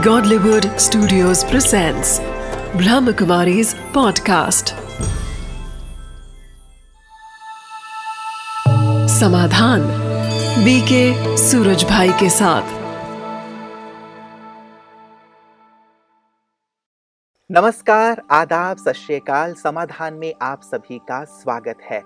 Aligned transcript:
Godlywood 0.00 0.64
Studios 0.64 1.44
presents 1.44 2.18
Brahmakumari's 2.72 3.74
podcast. 3.74 4.70
समाधान 9.08 9.80
BK 10.64 11.36
Suraj 11.36 11.84
Bhai 11.84 12.08
के 12.08 12.30
साथ। 12.30 12.62
नमस्कार, 17.50 18.22
आदाब, 18.30 18.76
सत 18.76 18.94
समाधान 19.54 20.14
में 20.14 20.34
आप 20.42 20.60
सभी 20.62 20.98
का 20.98 21.24
स्वागत 21.24 21.78
है। 21.90 22.04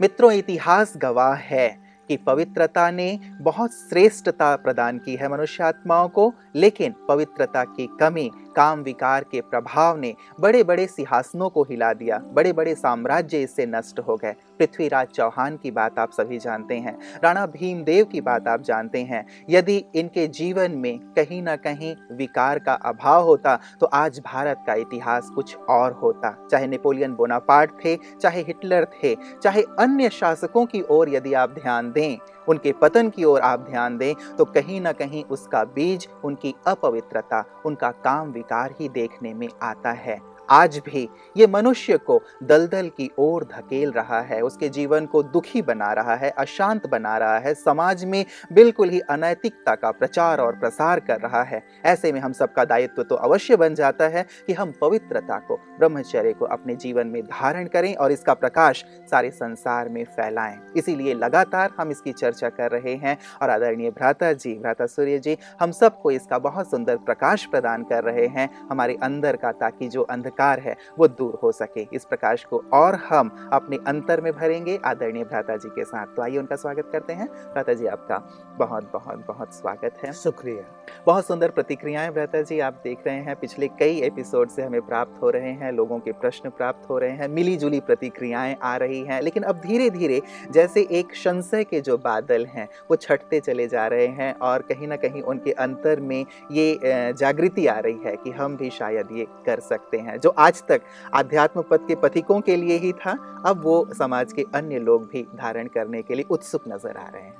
मित्रों, 0.00 0.32
इतिहास 0.32 0.92
गवाह 0.96 1.34
है। 1.34 1.85
कि 2.08 2.16
पवित्रता 2.16 2.90
ने 2.90 3.20
बहुत 3.40 3.72
श्रेष्ठता 3.72 4.56
प्रदान 4.56 4.98
की 4.98 5.16
है 5.16 5.28
मनुष्य 5.28 5.64
आत्माओं 5.64 6.08
को, 6.08 6.32
लेकिन 6.54 6.94
पवित्रता 7.08 7.64
की 7.64 7.88
कमी, 8.00 8.30
काम 8.56 8.80
विकार 8.80 9.24
के 9.24 9.40
प्रभाव 9.40 9.98
ने 9.98 10.14
बड़े 10.40 10.64
बड़े 10.64 10.86
सिंहासनों 10.86 11.48
को 11.48 11.62
हिला 11.62 11.92
दिया। 11.92 12.18
बड़े 12.18 12.52
बड़े 12.52 12.74
साम्राज्य 12.74 13.42
इससे 13.42 13.66
नष्ट 13.66 13.98
हो 13.98 14.16
गए। 14.16 14.34
पृथ्वीराज 14.58 15.06
चौहान 15.08 15.56
की 15.56 15.70
बात 15.70 15.98
आप 15.98 16.10
सभी 16.12 16.38
जानते 16.38 16.74
हैं, 16.76 16.96
राणा 17.24 17.46
भीमदेव 17.48 18.04
की 18.04 18.20
बात 18.20 18.48
आप 18.48 18.62
जानते 18.62 19.02
हैं। 19.02 19.24
यदि 19.50 19.76
इनके 19.94 20.26
जीवन 20.28 20.72
में 20.72 20.98
कहीं 21.16 21.42
ना 21.42 21.56
कहीं 21.58 21.94
विकार 22.12 22.58
का 22.58 22.72
अभाव 22.84 23.24
होता 23.24 23.58
तो 23.80 23.86
आज 23.86 24.20
भारत 24.26 24.62
का 24.66 24.74
इतिहास 24.76 25.30
कुछ 25.34 25.56
और 25.70 25.92
होता। 25.94 26.36
चाहे 26.50 26.66
नेपोलियन 26.66 27.14
बोनापार्ट 27.14 27.70
थे, 27.84 27.96
चाहे 28.20 28.42
हिटलर 28.42 28.84
थे, 28.94 29.14
चाहे 29.42 29.62
अन्य 29.78 30.08
शासकों 30.10 30.64
की 30.66 30.82
ओर 30.90 31.08
यदि 31.08 31.34
आप 31.34 31.50
ध्यान 31.52 31.92
दें, 31.92 32.16
उनके 32.48 32.72
पतन 32.72 33.08
की 33.10 33.24
ओर 33.24 33.40
आप 33.40 33.66
ध्यान 33.70 33.98
दें 33.98 34.14
तो 34.38 34.44
कहीं 34.46 34.80
ना 34.80 34.92
कहीं 34.92 35.24
उसका 35.26 35.62
बीज, 35.66 36.08
उनकी 36.24 36.54
अपवित्रता, 36.66 37.44
उनका 37.66 37.90
काम 38.04 38.32
विकार 38.32 38.74
ही 38.80 38.88
देखने 38.90 39.34
में 39.34 39.48
आता 39.62 39.92
है। 39.92 40.18
आज 40.48 40.78
भी 40.86 41.08
ये 41.36 41.46
मनुष्य 41.46 41.96
को 41.98 42.20
दलदल 42.42 42.88
की 42.88 43.10
ओर 43.18 43.44
धकेल 43.44 43.90
रहा 43.92 44.20
है, 44.20 44.40
उसके 44.40 44.68
जीवन 44.68 45.06
को 45.06 45.22
दुखी 45.22 45.62
बना 45.62 45.92
रहा 45.92 46.14
है, 46.14 46.30
अशांत 46.30 46.86
बना 46.86 47.16
रहा 47.18 47.38
है, 47.38 47.54
समाज 47.54 48.04
में 48.04 48.24
बिल्कुल 48.52 48.88
ही 48.88 49.00
अनैतिकता 49.00 49.74
का 49.74 49.90
प्रचार 49.90 50.40
और 50.40 50.56
प्रसार 50.56 51.00
कर 51.00 51.20
रहा 51.20 51.42
है। 51.42 51.62
ऐसे 51.84 52.12
में 52.12 52.20
हम 52.20 52.32
सबका 52.32 52.64
दायित्व 52.64 53.02
तो 53.02 53.14
अवश्य 53.16 53.56
बन 53.56 53.74
जाता 53.74 54.08
है 54.08 54.24
कि 54.46 54.52
हम 54.52 54.72
पवित्रता 54.80 55.38
को, 55.38 55.58
ब्रह्मचर्य 55.78 56.32
को 56.32 56.44
अपने 56.46 56.76
जीवन 56.76 57.06
में 57.06 57.22
धारण 57.22 57.66
करें 57.66 57.94
और 57.94 58.12
इसका 58.12 58.34
प्रकाश 58.34 58.84
सारे 59.10 59.30
संसार 59.30 59.88
में 59.88 60.04
फैलाएँ। 60.06 60.56
इसीलिए 60.76 61.14
लगातार 61.14 61.72
हम 61.78 61.90
इसकी 61.90 62.12
चर्चा 62.12 62.48
कर 62.50 62.70
रहे 62.70 62.94
हैं 62.96 63.16
और 63.42 63.50
आदरणीय 63.50 63.90
भ्राता 63.90 64.32
जी, 64.32 64.54
भ्राता 64.54 64.86
सूर्य 64.86 65.18
जी, 65.18 65.36
हम 65.60 65.70
सबको 65.72 66.10
इसका 66.10 66.38
बहुत 66.38 66.70
सुंदर 66.70 66.96
प्रकाश 66.96 67.44
प्रदान 67.46 67.84
कर 67.84 68.04
रहे 68.04 68.26
हैं। 68.28 68.48
हमारे 68.70 68.98
अंदर 69.02 69.36
का 69.36 69.52
ताकि 69.52 69.88
जो 69.88 70.02
अंधकार 70.02 70.34
अंधकार 70.36 70.60
है 70.60 70.76
वो 70.98 71.08
दूर 71.08 71.38
हो 71.42 71.52
सके। 71.52 71.86
इस 71.92 72.04
प्रकाश 72.04 72.44
को 72.44 72.62
और 72.72 72.94
हम 73.08 73.30
अपने 73.52 73.78
अंतर 73.86 74.20
में 74.20 74.32
भरेंगे। 74.32 74.78
आदरणीय 74.84 75.24
भ्राता 75.24 75.56
जी 75.56 75.68
के 75.68 75.84
साथ। 75.84 76.14
तो 76.16 76.22
आइए 76.22 76.38
उनका 76.38 76.56
स्वागत 76.56 76.88
करते 76.92 77.12
हैं। 77.12 77.28
भ्राता 77.52 77.74
जी 77.74 77.86
आपका 77.86 78.18
बहुत 78.58 78.90
बहुत 78.92 79.24
बहुत 79.28 79.54
स्वागत 79.54 79.98
है। 80.04 80.12
शुक्रिया। 80.12 80.64
बहुत 81.06 81.26
सुंदर 81.26 81.50
प्रतिक्रियाएँ 81.50 82.10
भ्राता 82.10 82.42
जी 82.42 82.58
आप 82.60 82.80
देख 82.84 82.98
रहे 83.06 83.16
हैं। 83.16 83.36
पिछले 83.36 83.68
कई 83.78 84.00
एपिसोड 84.02 84.48
से 84.48 84.62
हमें 84.62 84.80
प्राप्त 84.80 85.22
हो 85.22 85.30
रहे 85.30 85.52
हैं 85.52 85.72
लोगों 85.72 85.98
के 85.98 86.12
प्रश्न 86.14 86.50
प्राप्त 86.50 86.88
हो 86.90 86.98
रहे 86.98 87.10
हैं 87.10 87.28
मिली 87.28 87.56
जुली 87.56 87.80
प्रतिक्रियाएँ 87.80 88.56
आ 88.62 88.76
रही 88.76 89.00
हैं। 89.02 89.20
लेकिन 89.22 89.42
अब 89.42 89.60
धीरे 89.60 89.88
धीरे 89.90 90.20
जैसे 90.50 90.86
एक 90.90 91.14
संशय 91.14 91.64
के 91.64 91.80
जो 91.80 91.96
बादल 91.98 92.46
हैं 92.46 92.68
वो 92.90 92.96
छटते 92.96 93.40
चले 93.40 93.66
जा 93.68 93.86
रहे 93.86 94.06
हैं 94.06 94.32
और 94.40 94.62
कहीं 94.62 94.88
ना 94.88 94.96
कहीं 94.96 95.22
उनके 95.22 95.52
अंतर 95.66 96.00
में 96.00 96.24
ये 96.52 96.78
जागृति 97.12 97.66
आ 97.66 97.78
रही 97.78 97.98
है 98.04 98.16
कि 98.16 98.30
हम 98.30 98.56
भी 98.56 98.70
शायद 98.70 99.08
ये 99.12 99.26
कर 99.46 99.60
सकते 99.60 99.98
हैं। 99.98 100.18
जो 100.26 100.30
आज 100.40 100.62
तक 100.68 100.82
आध्यात्म 101.14 101.62
पद 101.62 101.84
के 101.88 101.94
पथिकों 101.96 102.40
के 102.40 102.56
लिए 102.56 102.76
ही 102.78 102.92
था 102.94 103.16
अब 103.46 103.60
वो 103.64 103.74
समाज 103.94 104.32
के 104.32 104.44
अन्य 104.54 104.78
लोग 104.80 105.04
भी 105.08 105.22
धारण 105.36 105.66
करने 105.74 106.02
के 106.02 106.14
लिए 106.14 106.24
उत्सुक 106.30 106.64
नज़र 106.68 106.96
आ 106.96 107.08
रहे 107.08 107.22
हैं। 107.22 107.34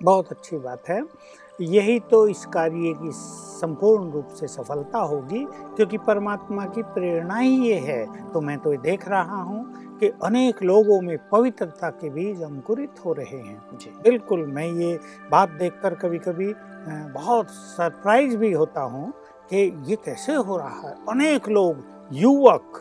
बहुत 0.00 0.30
अच्छी 0.30 0.56
बात 0.58 0.88
है। 0.88 1.02
यही 1.58 1.98
तो 2.10 2.26
इस 2.28 2.44
कार्य 2.46 2.92
की 2.94 3.10
संपूर्ण 3.12 4.10
रूप 4.12 4.28
से 4.30 4.46
सफलता 4.48 4.98
होगी 5.00 5.44
क्योंकि 5.76 5.98
परमात्मा 6.06 6.64
की 6.66 6.82
प्रेरणा 6.84 7.36
ही 7.36 7.56
ये 7.60 7.78
है। 7.80 8.04
तो 8.32 8.40
मैं 8.40 8.58
तो 8.58 8.76
देख 8.82 9.08
रहा 9.08 9.40
हूँ 9.42 9.98
कि 9.98 10.08
अनेक 10.24 10.62
लोगों 10.62 11.00
में 11.00 11.16
पवित्रता 11.30 11.90
के 11.92 12.10
बीज 12.10 12.42
अंकुरित 12.42 13.04
हो 13.04 13.12
रहे 13.12 13.38
हैं। 13.38 13.60
जी। 13.74 13.90
बिल्कुल 14.02 14.46
मैं 14.48 14.66
ये 14.68 14.98
बात 15.30 15.50
देखकर 15.58 15.94
कभी 15.94 16.18
कभी 16.20 16.52
बहुत 17.12 17.50
सरप्राइज़ 17.50 18.36
भी 18.36 18.52
होता 18.52 18.80
हूँ 18.80 19.12
कि 19.54 19.90
ये 19.90 19.96
कैसे 19.96 20.34
हो 20.34 20.56
रहा 20.56 20.88
है? 20.88 20.94
अनेक 21.08 21.48
लोग 21.48 21.76
युवक 22.12 22.80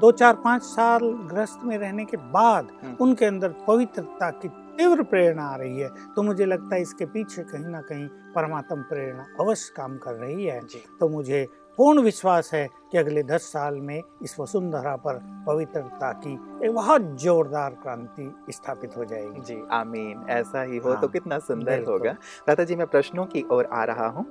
दो 0.00 0.12
चार 0.12 0.34
पाँच 0.34 0.62
साल 0.62 1.00
ग्रस्त 1.04 1.60
में 1.64 1.78
रहने 1.78 2.04
के 2.04 2.16
बाद 2.16 2.68
हम्म। 2.84 2.96
उनके 3.00 3.24
अंदर 3.24 3.48
पवित्रता 3.48 4.30
की 4.30 4.48
तीव्र 4.48 5.02
प्रेरणा 5.02 5.44
आ 5.44 5.56
रही 5.56 5.78
है। 5.78 5.88
तो 6.16 6.22
मुझे 6.22 6.44
लगता 6.44 6.74
है 6.74 6.82
इसके 6.82 7.06
पीछे 7.06 7.42
कहीं 7.42 7.66
ना 7.66 7.80
कहीं 7.80 8.08
परमात्म 8.08 8.82
प्रेरणा 8.82 9.26
अवश्य 9.40 9.74
काम 9.76 9.96
कर 9.96 10.12
रही 10.12 10.44
है। 10.44 10.60
तो 11.00 11.08
मुझे 11.08 11.48
पूर्ण 11.78 12.00
विश्वास 12.00 12.50
है 12.54 12.66
कि 12.92 12.98
अगले 12.98 13.22
दस 13.22 13.42
साल 13.42 13.74
में 13.80 14.00
इस 14.22 14.38
वसुंधरा 14.40 14.94
पर 14.96 15.18
पवित्रता 15.46 16.12
की 16.24 16.32
एक 16.66 16.72
बहुत 16.74 17.02
जोरदार 17.22 17.70
क्रांति 17.82 18.52
स्थापित 18.52 18.96
हो 18.96 19.04
जाएगी। 19.04 19.40
जी 19.40 19.56
आमीन। 19.72 20.24
ऐसा 20.30 20.62
ही 20.62 20.76
हो 20.76 20.82
तो 20.82 20.92
हाँ, 20.92 21.00
तो 21.00 21.08
कितना 21.08 21.38
सुंदर 21.38 21.82
होगा। 21.82 22.12
भ्राता 22.12 22.64
जी 22.64 22.76
मैं 22.76 22.86
प्रश्नों 22.86 23.24
की 23.26 23.44
ओर 23.50 23.68
आ 23.72 23.84
रहा 23.84 24.06
हूँ। 24.08 24.26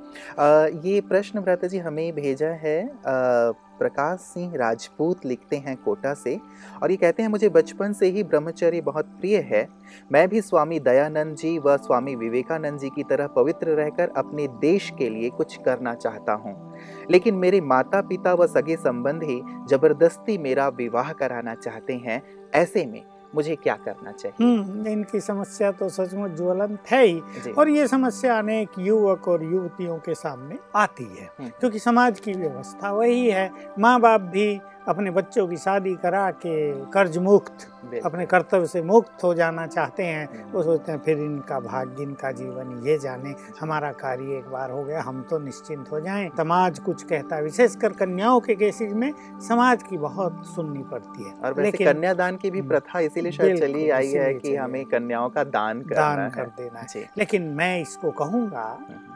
ये 0.84 1.02
प्रश्न 1.02 1.42
भ्राता 1.42 1.68
जी 1.68 1.80
हमें 1.80 2.12
भेजा 2.16 2.50
है 2.62 2.80
आ, 2.88 3.52
प्रकाश 3.82 4.20
सिंह 4.24 4.56
राजपूत 4.56 5.26
लिखते 5.26 5.58
हैं 5.58 5.76
कोटा 5.78 6.14
से, 6.14 6.40
और 6.84 6.92
ये 6.92 6.98
कहते 6.98 7.24
हैं, 7.24 7.30
मुझे 7.30 7.50
बचपन 7.50 7.94
से 7.94 8.08
ही 8.08 8.24
ब्रह्मचर्य 8.24 8.82
बहुत 8.82 9.06
प्रिय 9.20 9.38
है। 9.44 9.68
मैं 10.12 10.28
भी 10.30 10.42
स्वामी 10.42 10.80
दयानंद 10.80 11.36
जी 11.36 11.58
व 11.60 11.76
स्वामी 11.78 12.16
विवेकानंद 12.16 12.80
जी 12.80 12.90
की 12.90 13.04
तरह 13.04 13.28
पवित्र 13.28 13.76
रहकर 13.76 14.12
अपने 14.18 14.48
देश 14.62 14.92
के 14.98 15.10
लिए 15.10 15.30
कुछ 15.32 15.58
करना 15.66 15.94
चाहता 15.96 16.34
हूँ। 16.34 16.56
लेकिन 17.12 17.36
मेरे 17.36 17.62
माता 17.64 18.02
पिता 18.02 18.34
व 18.34 18.48
सगे 18.48 18.76
संबंधी 18.78 19.42
ज़बरदस्ती 19.70 20.38
मेरा 20.40 20.68
विवाह 20.70 21.12
कराना 21.14 21.56
चाहते 21.56 21.94
हैं, 21.98 22.22
ऐसे 22.54 22.86
में 22.86 23.02
मुझे 23.36 23.56
क्या 23.56 23.76
करना 23.76 24.12
चाहिए? 24.12 24.46
हम्म, 24.46 24.88
इनकी 24.88 25.20
समस्या 25.20 25.72
तो 25.72 25.90
सचमुच 25.90 26.32
ज्वलंत 26.32 26.80
है 26.92 27.06
ही। 27.06 27.22
और 27.58 27.70
ये 27.70 27.88
समस्या 27.88 28.40
अनेक 28.40 28.70
युवक 28.80 29.28
और 29.28 29.44
युवतियों 29.44 29.98
के 29.98 30.16
सामने 30.16 30.60
आती 30.76 31.04
है 31.04 31.30
हम्म। 31.40 31.50
क्योंकि 31.50 31.80
समाज 31.80 32.20
की 32.20 32.34
व्यवस्था 32.34 32.92
वही 32.92 33.30
है। 33.30 33.52
माँ 33.80 34.00
बाप 34.00 34.22
भी 34.22 34.60
अपने 34.88 35.12
बच्चों 35.12 35.48
की 35.48 35.58
शादी 35.58 35.94
करा 35.96 36.30
के 36.36 36.56
कर्ज 36.86 37.18
मुक्त 37.20 37.68
अपने 38.06 38.26
कर्तव्य 38.26 38.68
से 38.68 38.82
मुक्त 38.84 39.24
हो 39.24 39.34
जाना 39.34 39.66
चाहते 39.68 40.04
हैं 40.04 40.26
हम्म। 40.28 40.52
वो 40.52 40.64
सोचते 40.64 40.92
हैं 40.92 41.00
फिर 41.00 41.20
इनका 41.20 41.60
भाग्य 41.60 42.04
इनका 42.04 42.32
जीवन 42.32 42.82
ये 42.86 42.98
जाने 42.98 43.34
हमारा 43.60 43.92
कार्य 43.96 44.38
एक 44.38 44.48
बार 44.48 44.72
हो 44.72 44.84
गया 44.84 45.02
हम 45.02 45.22
तो 45.22 45.40
निश्चिंत 45.40 45.92
हो 45.92 46.00
जाएँ 46.00 46.30
समाज 46.38 46.80
कुछ 46.80 47.04
कहता 47.04 47.36
है 47.36 47.44
विशेषकर 47.44 47.94
कन्याओं 47.94 48.40
के 48.40 48.56
केसेस 48.56 48.94
में 48.94 49.12
समाज 49.48 49.84
की 49.84 49.98
बहुत 50.00 50.44
सुननी 50.48 50.84
पड़ती 50.92 51.24
है 51.24 51.34
और 51.36 51.62
लेकिन 51.62 51.88
कन्यादान 51.88 52.38
की 52.38 52.52
भी 52.52 52.60
हम्म। 52.60 52.70
प्रथा 52.70 53.00
इसीलिए 53.02 53.32
शायद 53.32 53.60
चली 53.60 53.90
आई 53.92 54.12
है 54.14 54.34
कि 54.36 54.56
हमें 54.56 54.84
कन्याओं 54.88 55.30
का 55.30 55.44
दान 55.52 55.82
दान 55.88 56.30
कर 56.32 56.54
देना 56.58 56.86
है 56.90 57.10
लेकिन 57.18 57.50
मैं 57.56 57.82
इसको 57.82 58.12
कहूँगा 58.14 58.70
हम्म। 58.80 59.10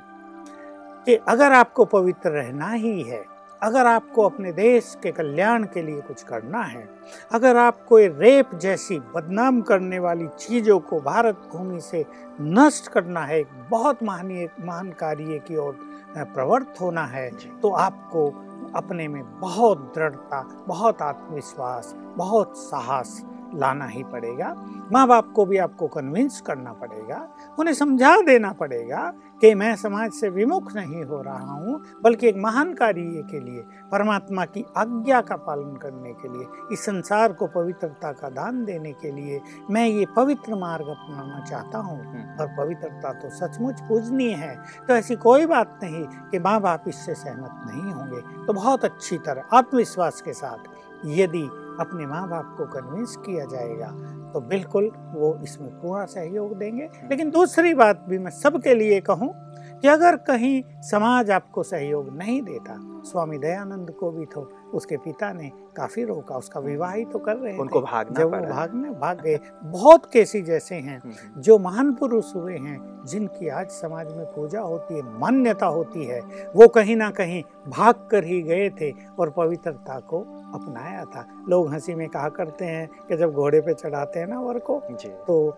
कि 1.05 1.15
अगर 1.29 1.51
आपको 1.53 1.85
पवित्र 1.87 2.29
रहना 2.31 2.69
ही 2.71 3.01
है 3.03 3.23
अगर 3.65 3.85
आपको 3.85 4.23
अपने 4.23 4.51
देश 4.51 4.95
के 5.03 5.11
कल्याण 5.11 5.63
के 5.63 5.81
लिए 5.81 6.01
कुछ 6.01 6.23
करना 6.23 6.61
है 6.63 6.87
अगर 7.31 7.57
आपको 7.57 7.97
रेप 7.97 8.53
जैसी 8.55 8.99
बदनाम 9.15 9.61
करने 9.61 9.99
वाली 9.99 10.27
चीज़ों 10.39 10.79
को 10.79 10.99
भारत 11.01 11.49
भूमि 11.53 11.79
से 11.81 12.05
नष्ट 12.41 12.87
करना 12.87 13.25
है 13.25 13.39
एक 13.39 13.47
बहुत 13.69 14.03
महानीय 14.03 14.49
महान 14.59 14.91
कार्य 14.91 15.39
की 15.47 15.57
ओर 15.57 15.77
प्रवृत्त 16.17 16.81
होना 16.81 17.05
है 17.05 17.29
तो 17.61 17.69
आपको 17.79 18.27
अपने 18.75 19.07
में 19.07 19.23
बहुत 19.39 19.91
दृढ़ता 19.95 20.41
बहुत 20.67 21.01
आत्मविश्वास 21.01 21.93
बहुत 22.17 22.57
साहस 22.57 23.21
लाना 23.55 23.85
ही 23.85 24.03
पड़ेगा। 24.03 24.55
माँ 24.91 25.07
बाप 25.07 25.33
को 25.35 25.45
भी 25.45 25.57
आपको 25.57 25.87
कन्विंस 25.87 26.41
करना 26.41 26.73
पड़ेगा, 26.73 27.29
उन्हें 27.59 27.73
समझा 27.73 28.21
देना 28.21 28.51
पड़ेगा 28.51 29.13
कि 29.41 29.55
मैं 29.55 29.75
समाज 29.75 30.11
से 30.11 30.29
विमुख 30.29 30.75
नहीं 30.75 31.03
हो 31.03 31.21
रहा 31.21 31.53
हूँ, 31.53 31.81
बल्कि 32.03 32.27
एक 32.27 32.35
महान 32.37 32.73
कार्य 32.73 33.01
के 33.01 33.39
लिए, 33.39 33.63
परमात्मा 33.91 34.45
की 34.45 34.65
आज्ञा 34.77 35.21
का 35.21 35.35
पालन 35.35 35.75
करने 35.75 36.13
के 36.13 36.37
लिए, 36.37 36.47
इस 36.71 36.85
संसार 36.85 37.33
को 37.33 37.47
पवित्रता 37.47 38.11
का 38.11 38.29
दान 38.29 38.65
देने 38.65 38.93
के 38.93 39.11
लिए 39.11 39.41
मैं 39.71 39.87
ये 39.87 40.05
पवित्र 40.15 40.55
मार्ग 40.55 40.87
अपनाना 40.87 41.45
चाहता 41.45 41.77
हूँ। 41.77 42.15
और 42.39 42.47
पवित्रता 42.47 43.13
तो 43.13 43.29
सचमुच 43.29 43.81
पूजनीय 43.81 44.31
है। 44.31 44.55
तो 44.87 44.93
ऐसी 44.93 45.15
कोई 45.15 45.45
बात 45.45 45.79
नहीं 45.83 46.03
कि 46.03 46.39
माँ 46.39 46.61
बाप 46.61 46.83
इससे 46.87 47.13
सहमत 47.13 47.71
नहीं 47.71 47.93
होंगे। 47.93 48.45
तो 48.47 48.53
बहुत 48.53 48.85
अच्छी 48.85 49.17
तरह 49.17 49.43
आत्मविश्वास 49.53 50.21
के 50.21 50.33
साथ 50.33 50.57
यदि 51.05 51.49
अपने 51.79 52.05
माँ 52.05 52.27
बाप 52.29 52.55
को 52.57 52.65
कन्विंस 52.65 53.15
किया 53.25 53.45
जाएगा 53.45 53.87
तो 54.33 54.39
बिल्कुल 54.41 54.91
वो 55.13 55.37
इसमें 55.43 55.69
पूरा 55.81 56.05
सहयोग 56.05 56.57
देंगे। 56.57 56.89
लेकिन 57.09 57.29
दूसरी 57.31 57.73
बात 57.73 58.05
भी 58.09 58.17
मैं 58.19 58.31
सबके 58.31 58.75
लिए 58.75 58.99
कहूँ 59.01 59.33
कि 59.81 59.87
अगर 59.87 60.15
कहीं 60.15 60.61
समाज 60.81 61.31
आपको 61.31 61.63
सहयोग 61.63 62.17
नहीं 62.17 62.41
देता 62.41 62.75
स्वामी 63.05 63.37
दयानंद 63.37 63.91
को 63.91 64.11
भी 64.11 64.25
तो 64.25 64.41
उसके 64.73 64.97
पिता 64.97 65.31
ने 65.33 65.49
काफ़ी 65.77 66.03
रोका 66.03 66.37
उसका 66.37 66.59
विवाह 66.59 66.93
ही 66.93 67.03
तो 67.05 67.19
कर 67.19 67.35
रहे 67.35 67.57
उनको 67.57 67.81
भागना 67.81 68.19
जब 68.19 68.25
वो 68.25 68.41
भागने 68.53 68.89
भाग 68.89 69.21
गए। 69.21 69.39
बहुत 69.63 70.05
केसी 70.13 70.41
जैसे 70.41 70.75
हैं 70.75 70.99
हम्म, 70.99 71.41
जो 71.41 71.57
महान 71.59 71.93
पुरुष 71.93 72.35
हुए 72.35 72.57
हैं 72.57 72.79
जिनकी 73.07 73.47
आज 73.49 73.69
समाज 73.69 74.13
में 74.13 74.25
पूजा 74.25 74.61
होती 74.61 74.95
है 74.95 75.01
मान्यता 75.19 75.65
होती 75.65 76.05
है 76.05 76.19
वो 76.55 76.67
कहीं 76.67 76.95
ना 76.95 77.09
कहीं 77.11 77.43
भाग 77.67 78.07
कर 78.11 78.23
ही 78.23 78.41
गए 78.41 78.69
थे 78.81 78.91
और 79.19 79.29
पवित्रता 79.29 79.99
को 79.99 80.25
अपनाया 80.53 81.05
था। 81.05 81.25
लोग 81.49 81.73
हँसी 81.73 81.95
में 81.95 82.07
कहा 82.09 82.29
करते 82.29 82.65
हैं 82.65 82.87
कि 83.07 83.17
जब 83.17 83.33
घोड़े 83.33 83.61
पे 83.61 83.73
चढ़ाते 83.73 84.19
हैं 84.19 84.27
ना 84.27 84.39
वर 84.39 84.59
को 84.59 84.79
तो 85.27 85.57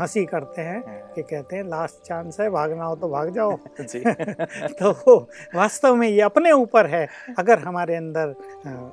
हँसी 0.00 0.24
करते 0.24 0.62
हैं 0.62 0.82
कि 1.14 1.22
कहते 1.22 1.56
हैं 1.56 1.64
लास्ट 1.64 2.02
चांस 2.02 2.40
है 2.40 2.50
भागना 2.50 2.84
हो 2.84 2.96
तो 2.96 3.08
भाग 3.08 3.30
जाओ। 3.30 3.56
जी। 3.80 4.00
तो 4.80 5.18
वास्तव 5.54 5.94
में 5.94 6.08
ये 6.08 6.20
अपने 6.20 6.52
ऊपर 6.52 6.86
है। 6.86 7.06
अगर 7.38 7.58
हमारे 7.58 7.96
अंदर 7.96 8.34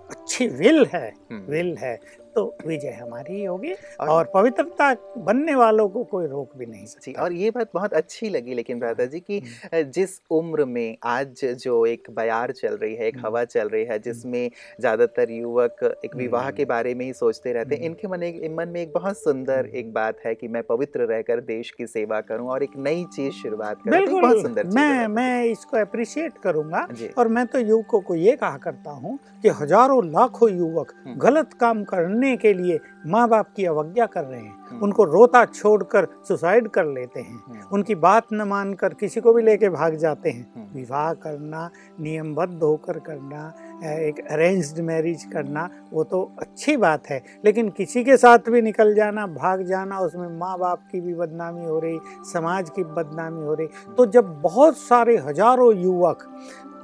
अच्छी 0.10 0.48
विल 0.48 0.86
है 0.94 1.14
हम्म, 1.32 1.52
विल 1.52 1.78
है 1.78 2.00
तो 2.38 2.44
विजय 2.68 2.92
हमारी 2.92 3.34
ही 3.34 3.44
होगी 3.46 3.72
और- 3.74 4.10
और 4.10 4.30
पवित्रता 4.34 4.94
बनने 5.20 5.54
वालों 5.56 5.88
को 5.90 6.04
कोई 6.04 6.26
रोक 6.28 6.56
भी 6.58 6.66
नहीं 6.66 6.86
सकता 6.86 7.22
और 7.24 7.34
ये 7.34 7.50
बात 7.52 7.70
बहुत 7.74 7.94
अच्छी 7.94 8.30
लगी 8.30 8.54
लेकिन 8.54 8.80
भ्राता 8.80 9.06
जी 9.06 9.20
कि 9.20 9.40
हम्म। 9.40 9.82
जिस 9.92 10.20
उम्र 10.32 10.66
में 10.66 10.98
आज 11.08 11.44
जो 11.64 11.86
एक 11.86 12.10
बयार 12.12 12.52
चल 12.52 12.76
रही 12.76 12.96
है 12.96 13.08
एक 13.08 13.16
हम्म। 13.16 13.26
हवा 13.28 13.44
चल 13.46 13.70
रही 13.70 13.86
है 13.86 13.98
जिसमें 14.00 14.50
ज़्यादातर 14.80 15.32
युवक 15.32 15.84
एक 16.06 16.16
विवाह 16.16 16.50
के 16.52 16.62
हम्म। 16.62 16.70
बारे 16.70 16.94
में 16.94 17.06
ही 17.06 17.14
सोचते 17.14 17.54
रहते 17.54 17.76
हैं 17.76 17.82
हम्म। 17.82 17.92
इनके 17.92 18.08
मन 18.08 18.24
एक 18.24 18.56
मन 18.58 18.70
में 18.70 18.82
एक 18.82 18.92
बहुत 18.94 19.18
सुंदर 19.18 19.60
हम्म। 19.60 19.78
एक 19.78 19.92
बात 19.94 20.20
है 20.26 20.36
कि 20.36 20.48
मैं 20.48 20.64
पवित्र 20.66 21.06
रहकर 21.06 21.42
देश 21.48 21.72
की 21.72 21.88
सेवा 21.88 22.22
करूँ 22.24 22.50
और 22.50 22.64
एक 22.64 22.78
नई 22.80 23.04
चीज़ 23.16 23.34
शुरुआत 23.34 23.82
करूँ 23.82 24.06
तो 24.06 24.20
बहुत 24.20 24.42
सुंदर 24.42 24.68
मैं 24.76 25.08
मैं 25.10 25.44
इसको 25.46 25.78
अप्रिशिएट 25.78 26.38
करूँगा 26.44 26.88
और 27.18 27.28
मैं 27.30 27.46
तो 27.48 27.60
युवकों 27.62 28.02
को 28.02 28.16
ये 28.18 28.36
कहा 28.36 28.58
करता 28.60 28.92
हूँ 28.94 29.18
कि 29.42 29.50
हज़ारों 29.58 30.04
लाखों 30.08 30.50
युवक 30.52 30.94
हम्म। 30.98 31.20
गलत 31.20 31.54
काम 31.60 31.84
करने 31.86 32.27
के 32.36 32.54
लिए 32.54 32.80
माँ 33.06 33.30
बाप 33.30 33.48
की 33.56 33.66
अवज्ञा 33.66 34.06
कर 34.06 34.24
रहे 34.24 34.40
हैं। 34.40 34.58
हम्म। 34.70 34.82
उनको 34.82 35.04
रोता 35.04 35.46
छोड़कर 35.46 36.08
सुसाइड 36.28 36.68
कर 36.68 36.86
लेते 36.86 37.20
हैं। 37.20 37.44
हम्म, 37.48 37.60
उनकी 37.72 37.96
बात 37.96 38.24
न 38.34 38.42
मानकर 38.42 38.94
किसी 38.94 39.22
को 39.22 39.34
भी 39.34 39.44
लेके 39.44 39.70
भाग 39.70 39.96
जाते 39.96 40.30
हैं। 40.30 40.54
हम्म, 40.56 40.76
विवाह 40.76 41.14
करना 41.14 41.70
नियमबद्ध 42.00 42.64
होकर 42.64 43.00
करना 43.00 43.54
एक 43.84 44.20
अरेंज्ड 44.32 44.80
मैरिज 44.80 45.24
करना 45.24 45.70
वो 45.94 46.04
तो 46.04 46.22
अच्छी 46.40 46.76
बात 46.78 47.08
है। 47.10 47.22
लेकिन 47.46 47.70
किसी 47.70 48.04
के 48.04 48.18
साथ 48.18 48.50
भी 48.50 48.62
निकल 48.62 48.94
जाना 48.96 49.26
भाग 49.28 49.62
जाना 49.62 50.00
उसमें 50.00 50.28
माँ 50.38 50.58
बाप 50.60 50.88
की 50.92 51.02
भी 51.02 51.14
बदनामी 51.14 51.66
हो 51.66 51.80
रही 51.80 52.00
समाज 52.34 52.70
की 52.70 52.84
बदनामी 52.84 53.46
हो 53.46 53.54
रही 53.54 53.68
तो 53.98 54.06
जब 54.06 54.42
बहुत 54.42 54.78
सारे 54.78 55.18
हज़ारों 55.18 55.74
युवक 55.76 56.24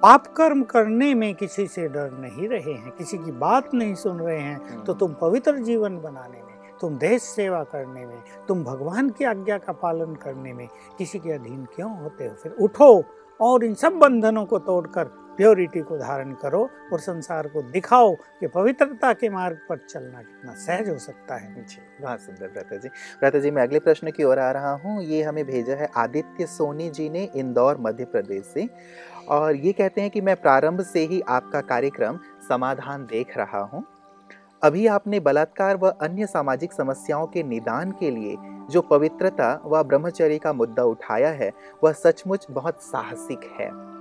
पाप 0.01 0.27
कर्म 0.27 0.63
करने 0.63 1.13
में 1.13 1.33
किसी 1.35 1.67
से 1.67 1.87
डर 1.87 2.11
नहीं 2.11 2.47
रहे 2.49 2.73
हैं 2.73 2.91
किसी 2.91 3.17
की 3.17 3.31
बात 3.31 3.73
नहीं 3.73 3.95
सुन 3.95 4.19
रहे 4.19 4.39
हैं 4.39 4.55
हम्म, 4.57 4.83
तो 4.83 4.93
तुम 4.93 5.13
पवित्र 5.13 5.57
जीवन 5.57 5.97
बनाने 5.97 6.37
में 6.37 6.51
तुम 6.81 6.97
देश 6.97 7.21
सेवा 7.21 7.63
करने 7.63 8.05
में 8.05 8.17
तुम 8.47 8.63
भगवान 8.63 9.09
की 9.09 9.25
आज्ञा 9.25 9.57
का 9.57 9.73
पालन 9.73 10.15
करने 10.15 10.53
में 10.53 10.67
किसी 10.97 11.19
के 11.19 11.31
अधीन 11.31 11.65
क्यों 11.75 11.91
होते 11.97 12.27
हो? 12.27 12.35
फिर 12.43 12.51
उठो 12.61 13.03
और 13.39 13.63
इन 13.63 13.73
सब 13.73 13.93
बंधनों 13.93 14.45
को 14.45 14.59
तोड़कर 14.59 15.22
प्योरिटी 15.37 15.81
को 15.81 15.97
धारण 15.97 16.33
करो 16.33 16.69
और 16.93 16.99
संसार 16.99 17.47
को 17.47 17.61
दिखाओ 17.61 18.15
कि 18.15 18.47
पवित्रता 18.47 19.13
के 19.13 19.29
मार्ग 19.29 19.57
पर 19.69 19.77
चलना 19.77 20.21
कितना 20.21 20.53
सहज 20.53 20.89
हो 20.89 20.97
सकता 20.97 21.35
है। 21.35 21.63
जी, 21.63 21.77
बहुत 22.01 22.19
सुंदर 22.19 22.47
भ्राता 22.47 22.75
जी। 22.75 22.89
भ्राता 22.89 23.39
जी, 23.39 23.51
मैं 23.51 23.63
अगले 23.63 23.79
प्रश्न 23.79 24.11
की 24.11 24.23
ओर 24.23 24.39
आ 24.39 24.51
रहा 24.51 24.71
हूँ। 24.71 25.03
ये 25.03 25.23
हमें 25.23 25.45
भेजा 25.45 25.75
है 25.75 25.89
आदित्य 25.97 26.45
सोनी 26.45 26.89
जी 26.89 27.09
ने 27.09 27.29
इंदौर, 27.35 27.77
मध्य 27.79 28.05
प्रदेश 28.05 28.45
से। 28.45 28.69
और 29.29 29.55
ये 29.55 29.71
कहते 29.71 30.01
हैं 30.01 30.09
कि 30.09 30.21
मैं 30.21 30.35
प्रारंभ 30.35 30.81
से 30.81 30.99
ही 30.99 31.21
आपका 31.21 31.61
कार्यक्रम 31.61 32.19
समाधान 32.49 33.05
देख 33.05 33.37
रहा 33.37 33.59
हूँ। 33.59 33.83
अभी 34.63 34.87
आपने 34.87 35.19
बलात्कार 35.19 35.77
व 35.77 35.89
अन्य 35.89 36.25
सामाजिक 36.25 36.73
समस्याओं 36.73 37.27
के 37.27 37.43
निदान 37.43 37.91
के 37.91 38.11
लिए 38.11 38.35
जो 38.69 38.81
पवित्रता 38.81 39.61
व 39.65 39.83
ब्रह्मचर्य 39.83 40.37
का 40.37 40.53
मुद्दा 40.53 40.83
उठाया 40.83 41.29
है, 41.29 41.51
वह 41.83 41.91
सचमुच 41.91 42.47
बहुत 42.51 42.81
साहसिक 42.81 43.57
है। 43.59 43.92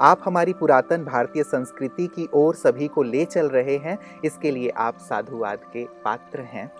आप 0.00 0.20
हमारी 0.24 0.52
पुरातन 0.52 1.04
भारतीय 1.04 1.42
संस्कृति 1.42 2.06
की 2.06 2.28
ओर 2.34 2.54
सभी 2.54 2.88
को 2.88 3.02
ले 3.02 3.24
चल 3.24 3.48
रहे 3.48 3.76
हैं 3.76 3.98
इसके 4.24 4.50
लिए 4.50 4.68
आप 4.68 4.98
साधुवाद 4.98 5.58
के 5.72 5.84
पात्र 6.04 6.40
हैं। 6.40 6.70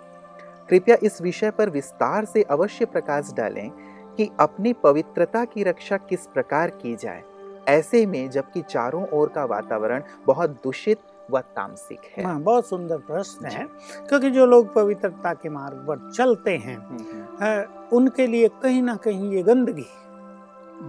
कृपया 0.69 0.97
इस 1.03 1.21
विषय 1.21 1.51
पर 1.51 1.69
विस्तार 1.69 2.25
से 2.25 2.43
अवश्य 2.43 2.85
प्रकाश 2.85 3.31
डालें 3.33 3.69
कि 4.17 4.29
अपनी 4.39 4.73
पवित्रता 4.73 5.45
की 5.45 5.63
रक्षा 5.63 5.97
किस 5.97 6.27
प्रकार 6.27 6.69
की 6.69 6.95
जाए। 6.95 7.23
ऐसे 7.67 8.05
में 8.05 8.29
जबकि 8.29 8.61
चारों 8.61 9.05
ओर 9.07 9.29
का 9.29 9.45
वातावरण 9.45 10.03
बहुत 10.25 10.49
दूषित 10.63 10.99
व 11.31 11.39
तामसिक 11.39 12.01
है। 12.17 12.23
हाँ 12.23 12.39
बहुत 12.41 12.67
सुंदर 12.67 12.97
प्रश्न 12.97 13.45
है 13.45 13.67
क्योंकि 14.09 14.29
जो 14.29 14.45
लोग 14.45 14.73
पवित्रता 14.73 15.33
के 15.33 15.49
मार्ग 15.49 15.85
पर 15.87 16.11
चलते 16.11 16.57
हैं 16.57 16.77
हम्म, 16.77 17.05
हम्म, 17.41 17.97
उनके 17.97 18.27
लिए 18.27 18.47
कहीं 18.63 18.81
ना 18.81 18.95
कहीं 18.95 19.31
ये 19.31 19.43
गंदगी 19.43 19.85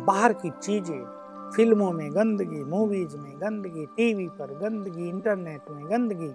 बाहर 0.06 0.32
की 0.32 0.50
चीज़ें 0.50 1.19
फ़िल्मों 1.56 1.91
में 1.93 2.11
गंदगी 2.14 2.62
मूवीज़ 2.64 3.17
में 3.17 3.32
गंदगी 3.37 3.87
टीवी 3.87 4.29
पर 4.29 4.47
गंदगी 4.58 5.08
इंटरनेट 5.08 5.70
में 5.70 5.85
गंदगी 5.87 6.32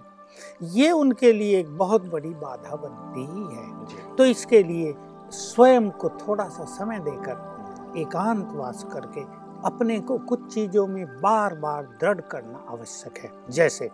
ये 0.62 0.90
उनके 0.90 1.32
लिए 1.32 1.58
एक 1.60 1.76
बहुत 1.78 2.06
बड़ी 2.06 2.30
बाधा 2.30 2.76
बनती 2.76 3.26
ही। 3.26 3.56
है 3.56 4.14
तो 4.16 4.24
इसके 4.24 4.62
लिए 4.62 4.94
स्वयं 5.30 5.90
को 5.90 6.08
थोड़ा 6.08 6.48
सा 6.48 6.64
समय 6.64 6.98
देकर 6.98 7.98
एकांतवास 7.98 8.84
करके 8.92 9.20
अपने 9.66 9.98
को 10.00 10.18
कुछ 10.18 10.54
चीज़ों 10.54 10.86
में 10.86 11.06
बार 11.06 11.54
बार 11.54 11.84
दृढ़ 12.00 12.20
करना 12.20 12.64
आवश्यक 12.68 13.18
है। 13.18 13.30
जैसे 13.50 13.90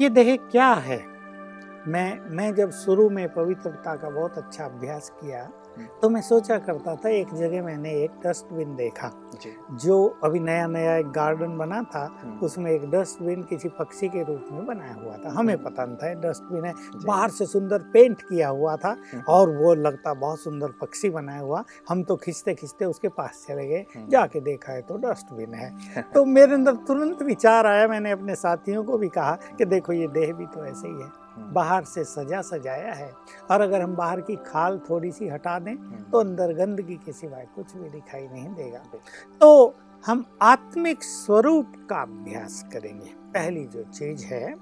ये 0.00 0.08
देह 0.08 0.36
क्या 0.36 0.72
है? 0.72 1.00
मैं 1.88 2.30
मैं 2.30 2.54
जब 2.54 2.70
शुरू 2.70 3.08
में 3.10 3.34
पवित्रता 3.34 3.96
का 3.96 4.10
बहुत 4.10 4.38
अच्छा 4.38 4.64
अभ्यास 4.64 5.10
किया 5.20 5.48
तो 6.02 6.08
मैं 6.08 6.20
सोचा 6.22 6.58
करता 6.58 6.96
था 6.96 7.08
एक 7.08 7.34
जगह 7.34 7.62
मैंने 7.62 7.90
एक 7.90 8.10
डस्टबिन 8.26 8.76
देखा 8.76 9.10
जो। 9.72 10.18
अभी 10.24 10.40
नया 10.40 10.66
नया 10.66 10.96
एक 10.96 11.06
गार्डन 11.06 11.56
बना 11.58 11.82
था 11.82 12.18
हम्म, 12.22 12.38
उसमें 12.38 12.70
एक 12.70 12.90
डस्टबिन 12.90 13.42
किसी 13.42 13.68
पक्षी 13.68 14.08
के 14.08 14.22
रूप 14.22 14.46
में 14.52 14.66
बनाया 14.66 14.94
हुआ 14.94 15.16
था। 15.16 15.30
हमें 15.30 15.62
पता 15.62 15.84
नहीं 15.84 15.96
था 15.96 16.14
डस्टबिन 16.20 16.64
है। 16.64 16.72
बाहर 17.06 17.30
से 17.30 17.46
सुंदर 17.46 17.78
पेंट 17.78 18.22
किया 18.22 18.48
हुआ 18.48 18.76
था 18.76 18.88
हम्म, 18.88 19.22
और 19.28 19.56
वो 19.56 19.74
लगता 19.74 20.14
बहुत 20.14 20.40
सुंदर 20.40 20.68
पक्षी 20.80 21.10
बनाया 21.10 21.40
हुआ। 21.40 21.64
हम 21.88 22.02
तो 22.02 22.16
खींचते 22.16 22.54
खींचते 22.54 22.84
उसके 22.84 23.08
पास 23.08 23.44
चले 23.48 23.68
गए 23.68 23.84
हम्म, 23.96 24.08
जाके 24.08 24.40
देखा 24.40 24.72
है 24.72 24.82
तो 24.82 24.96
डस्टबिन 24.96 25.54
है। 25.54 25.72
तो 26.14 26.24
मेरे 26.24 26.54
अंदर 26.54 26.74
तुरंत 26.74 27.22
विचार 27.22 27.66
आया 27.66 27.88
मैंने 27.88 28.10
अपने 28.10 28.34
साथियों 28.34 28.84
को 28.84 28.98
भी 28.98 29.08
कहा 29.08 29.38
कि 29.58 29.64
देखो 29.64 29.92
ये 29.92 30.08
देह 30.08 30.32
भी 30.32 30.46
तो 30.46 30.64
ऐसे 30.64 30.88
ही 30.88 30.94
है। 30.94 31.00
हम्म, 31.00 31.21
बाहर 31.38 31.84
से 31.84 32.04
सजा 32.04 32.40
सजाया 32.42 32.92
है। 32.92 33.12
और 33.50 33.60
अगर 33.60 33.80
हम 33.80 33.94
बाहर 33.96 34.20
की 34.20 34.36
खाल 34.46 34.80
थोड़ी 34.90 35.10
सी 35.12 35.28
हटा 35.28 35.58
दें 35.58 35.76
तो 36.10 36.18
अंदर 36.18 36.52
गंदगी 36.54 36.94
के 36.96 37.12
सिवाय 37.12 37.46
कुछ 37.56 37.76
भी 37.76 37.88
दिखाई 37.90 38.28
नहीं 38.28 38.54
देगा। 38.54 38.82
तो 39.40 39.74
हम 40.04 40.24
आत्मिक 40.42 41.02
स्वरूप 41.02 41.72
का 41.90 42.02
अभ्यास 42.02 42.64
करेंगे। 42.72 43.10
पहली 43.34 43.64
जो 43.66 43.82
चीज़ 43.82 44.24
है, 44.24 44.54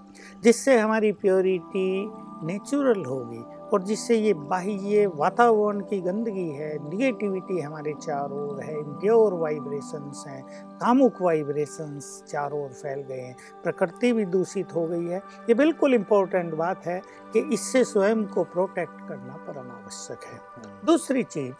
जिससे 0.42 0.78
हमारी 0.78 1.12
प्योरिटी 1.12 2.10
नेचुरल 2.46 3.04
होगी 3.04 3.42
और 3.72 3.82
जिससे 3.82 4.16
ये 4.16 4.34
बाह्य 4.34 5.06
वातावरण 5.06 5.80
की 5.80 6.00
गंदगी 6.00 6.48
है 6.48 6.88
निगेटिविटी 6.90 7.60
हमारे 7.60 7.94
चारों 8.02 8.48
ओर 8.48 8.62
है 8.62 8.78
इम्प्योर 8.78 9.34
वाइब्रेशंस 9.34 10.24
हैं 10.26 10.66
कामुक 10.78 11.22
वाइब्रेशंस 11.22 12.24
चारों 12.28 12.64
ओर 12.64 12.70
फैल 12.70 13.00
गए 13.00 13.20
हैं 13.20 13.36
प्रकृति 13.62 14.12
भी 14.12 14.24
दूषित 14.24 14.74
हो 14.74 14.86
गई 14.86 15.04
है। 15.04 15.18
ये 15.18 15.54
बिल्कुल 15.54 15.94
इम्पोर्टेंट 15.94 16.54
बात 16.54 16.86
है 16.86 17.02
कि 17.32 17.38
इससे 17.38 17.84
स्वयं 17.84 18.24
को 18.26 18.44
प्रोटेक्ट 18.44 19.08
करना 19.08 19.34
परम 19.34 19.70
आवश्यक 19.70 20.20
है। 20.24 20.38
हम्म, 20.38 20.86
दूसरी 20.86 21.22
चीज़ 21.22 21.54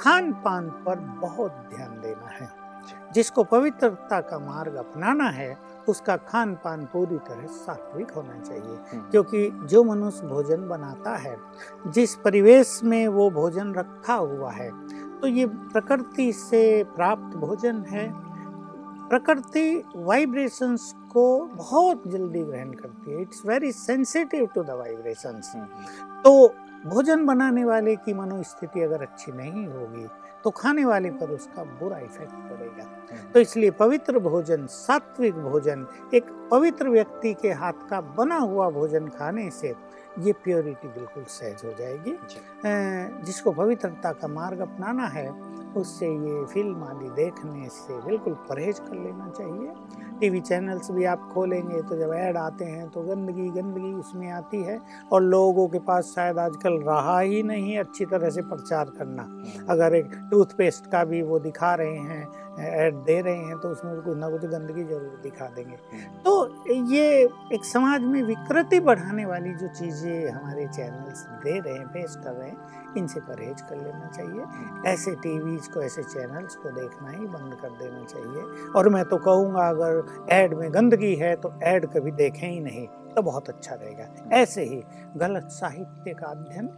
खान 0.00 0.32
पान 0.32 0.70
पर 0.70 0.98
बहुत 0.98 1.50
ध्यान 1.50 2.00
देना 2.00 2.28
है। 2.28 2.64
जिसको 3.14 3.44
पवित्रता 3.44 4.20
का 4.20 4.38
मार्ग 4.38 4.74
अपनाना 4.74 5.24
है 5.24 5.58
उसका 5.88 6.16
खान 6.28 6.54
पान 6.54 6.84
पूरी 6.92 7.18
तरह 7.18 7.46
सात्विक 7.46 8.10
होना 8.10 8.38
चाहिए। 8.40 8.76
हम्म, 8.90 9.10
क्योंकि 9.10 9.48
जो 9.64 9.82
मनुष्य 9.84 10.26
भोजन 10.26 10.68
बनाता 10.68 11.16
है 11.16 11.36
जिस 11.86 12.14
परिवेश 12.16 12.80
में 12.84 13.06
वो 13.08 13.30
भोजन 13.30 13.72
रखा 13.74 14.14
हुआ 14.14 14.50
है 14.52 14.70
तो 15.20 15.26
ये 15.28 15.46
प्रकृति 15.46 16.32
से 16.32 16.62
प्राप्त 16.96 17.36
भोजन 17.36 17.84
है। 17.88 18.10
प्रकृति 19.08 19.82
वाइब्रेशंस 19.96 20.94
को 21.12 21.24
बहुत 21.46 22.02
जल्दी 22.06 22.42
ग्रहण 22.42 22.72
करती 22.72 23.12
है। 23.12 23.20
It's 23.22 23.42
very 23.46 23.72
sensitive 23.72 24.48
to 24.54 24.62
the 24.62 24.70
vibrations 24.70 25.52
तो 26.24 26.32
भोजन 26.86 27.24
बनाने 27.26 27.64
वाले 27.64 27.94
की 27.96 28.14
मनोस्थिति 28.14 28.80
अगर 28.82 29.02
अच्छी 29.02 29.32
नहीं 29.32 29.66
होगी 29.66 30.06
तो 30.44 30.50
खाने 30.50 30.84
वाले 30.84 31.10
पर 31.10 31.30
उसका 31.30 31.62
बुरा 31.80 31.98
इफ़ेक्ट 31.98 32.32
पड़ेगा। 32.32 32.82
हम्म, 32.82 33.30
तो 33.32 33.40
इसलिए 33.40 33.70
पवित्र 33.70 34.18
भोजन 34.20 34.66
सात्विक 34.66 35.34
भोजन 35.34 35.86
एक 36.14 36.24
पवित्र 36.50 36.88
व्यक्ति 36.88 37.32
के 37.34 37.52
हाथ 37.52 37.88
का 37.90 38.00
बना 38.18 38.36
हुआ 38.38 38.68
भोजन 38.70 39.08
खाने 39.08 39.48
से 39.50 39.74
ये 40.18 40.32
प्योरिटी 40.44 40.88
बिल्कुल 40.88 41.24
सहज 41.28 41.64
हो 41.64 41.72
जाएगी। 41.78 42.16
जिसको 43.26 43.52
पवित्रता 43.52 44.12
का 44.12 44.28
मार्ग 44.28 44.60
अपनाना 44.60 45.06
है 45.08 45.28
उससे 45.76 46.06
ये 46.06 46.44
फ़िल्म 46.46 46.84
आदि 46.84 47.08
देखने 47.14 47.68
से 47.68 48.00
बिल्कुल 48.02 48.34
परहेज 48.48 48.78
कर 48.78 48.94
लेना 48.94 49.28
चाहिए। 49.38 50.03
टीवी 50.20 50.40
चैनल्स 50.40 50.90
भी 50.90 51.04
आप 51.04 51.28
खोलेंगे 51.32 51.80
तो 51.82 51.96
जब 51.98 52.12
ऐड 52.14 52.36
आते 52.36 52.64
हैं 52.64 52.88
तो 52.90 53.02
गंदगी 53.02 53.48
गंदगी 53.50 53.92
उसमें 53.94 54.30
आती 54.32 54.62
है 54.62 54.78
और 55.12 55.22
लोगों 55.22 55.66
के 55.68 55.78
पास 55.80 56.12
शायद 56.14 56.38
आजकल 56.38 56.78
रहा 56.82 57.18
ही 57.18 57.42
नहीं 57.42 57.78
अच्छी 57.78 58.04
तरह 58.04 58.30
से 58.30 58.42
प्रचार 58.44 58.90
करना। 58.98 59.22
अगर 59.68 59.94
एक 59.94 60.10
टूथपेस्ट 60.30 60.90
का 60.92 61.04
भी 61.04 61.22
वो 61.22 61.38
दिखा 61.40 61.74
रहे 61.74 61.96
हैं, 61.98 62.26
ऐड 62.60 62.94
दे 63.04 63.20
रहे 63.20 63.36
हैं 63.36 63.58
तो 63.58 63.68
उसमें 63.68 63.94
कुछ 63.96 64.16
ना 64.16 64.28
कुछ 64.30 64.44
गंदगी 64.46 64.84
ज़रूर 64.84 65.20
दिखा 65.22 65.48
देंगे। 65.56 65.76
तो 66.24 66.32
ये 66.92 67.08
एक 67.54 67.64
समाज 67.64 68.02
में 68.02 68.22
विकृति 68.22 68.80
बढ़ाने 68.82 69.26
वाली 69.26 69.54
जो 69.54 69.68
चीज़ें 69.74 70.30
हमारे 70.30 70.66
चैनल्स 70.68 71.26
दे 71.44 71.58
रहे 71.58 71.74
हैं, 71.74 71.86
पेश 71.88 72.16
कर 72.16 72.32
रहे 72.32 72.48
हैं 72.48 72.83
इनसे 72.96 73.20
परहेज 73.20 73.60
कर 73.60 73.76
लेना 73.76 74.10
चाहिए। 74.10 74.92
ऐसे 74.92 75.14
टीवीज 75.16 75.68
को, 75.68 75.82
ऐसे 75.82 76.02
चैनल्स 76.02 76.56
को 76.56 76.70
देखना 76.70 77.10
ही 77.10 77.26
बंद 77.26 77.54
कर 77.54 77.70
देना 77.78 78.04
चाहिए। 78.04 78.70
और 78.70 78.88
मैं 78.88 79.04
तो 79.04 79.16
कहूँगा, 79.18 79.68
अगर 79.68 80.26
ऐड 80.32 80.54
में 80.54 80.72
गंदगी 80.74 81.14
है 81.14 81.34
तो 81.36 81.52
ऐड 81.62 81.86
कभी 81.86 82.10
देखें 82.12 82.48
ही 82.48 82.60
नहीं 82.60 82.86
तो 83.14 83.22
बहुत 83.22 83.48
अच्छा 83.48 83.74
रहेगा। 83.74 84.06
ऐसे 84.32 84.62
ही 84.64 84.82
गलत 85.16 85.48
साहित्य 85.52 86.14
का 86.14 86.26
अध्ययन 86.26 86.68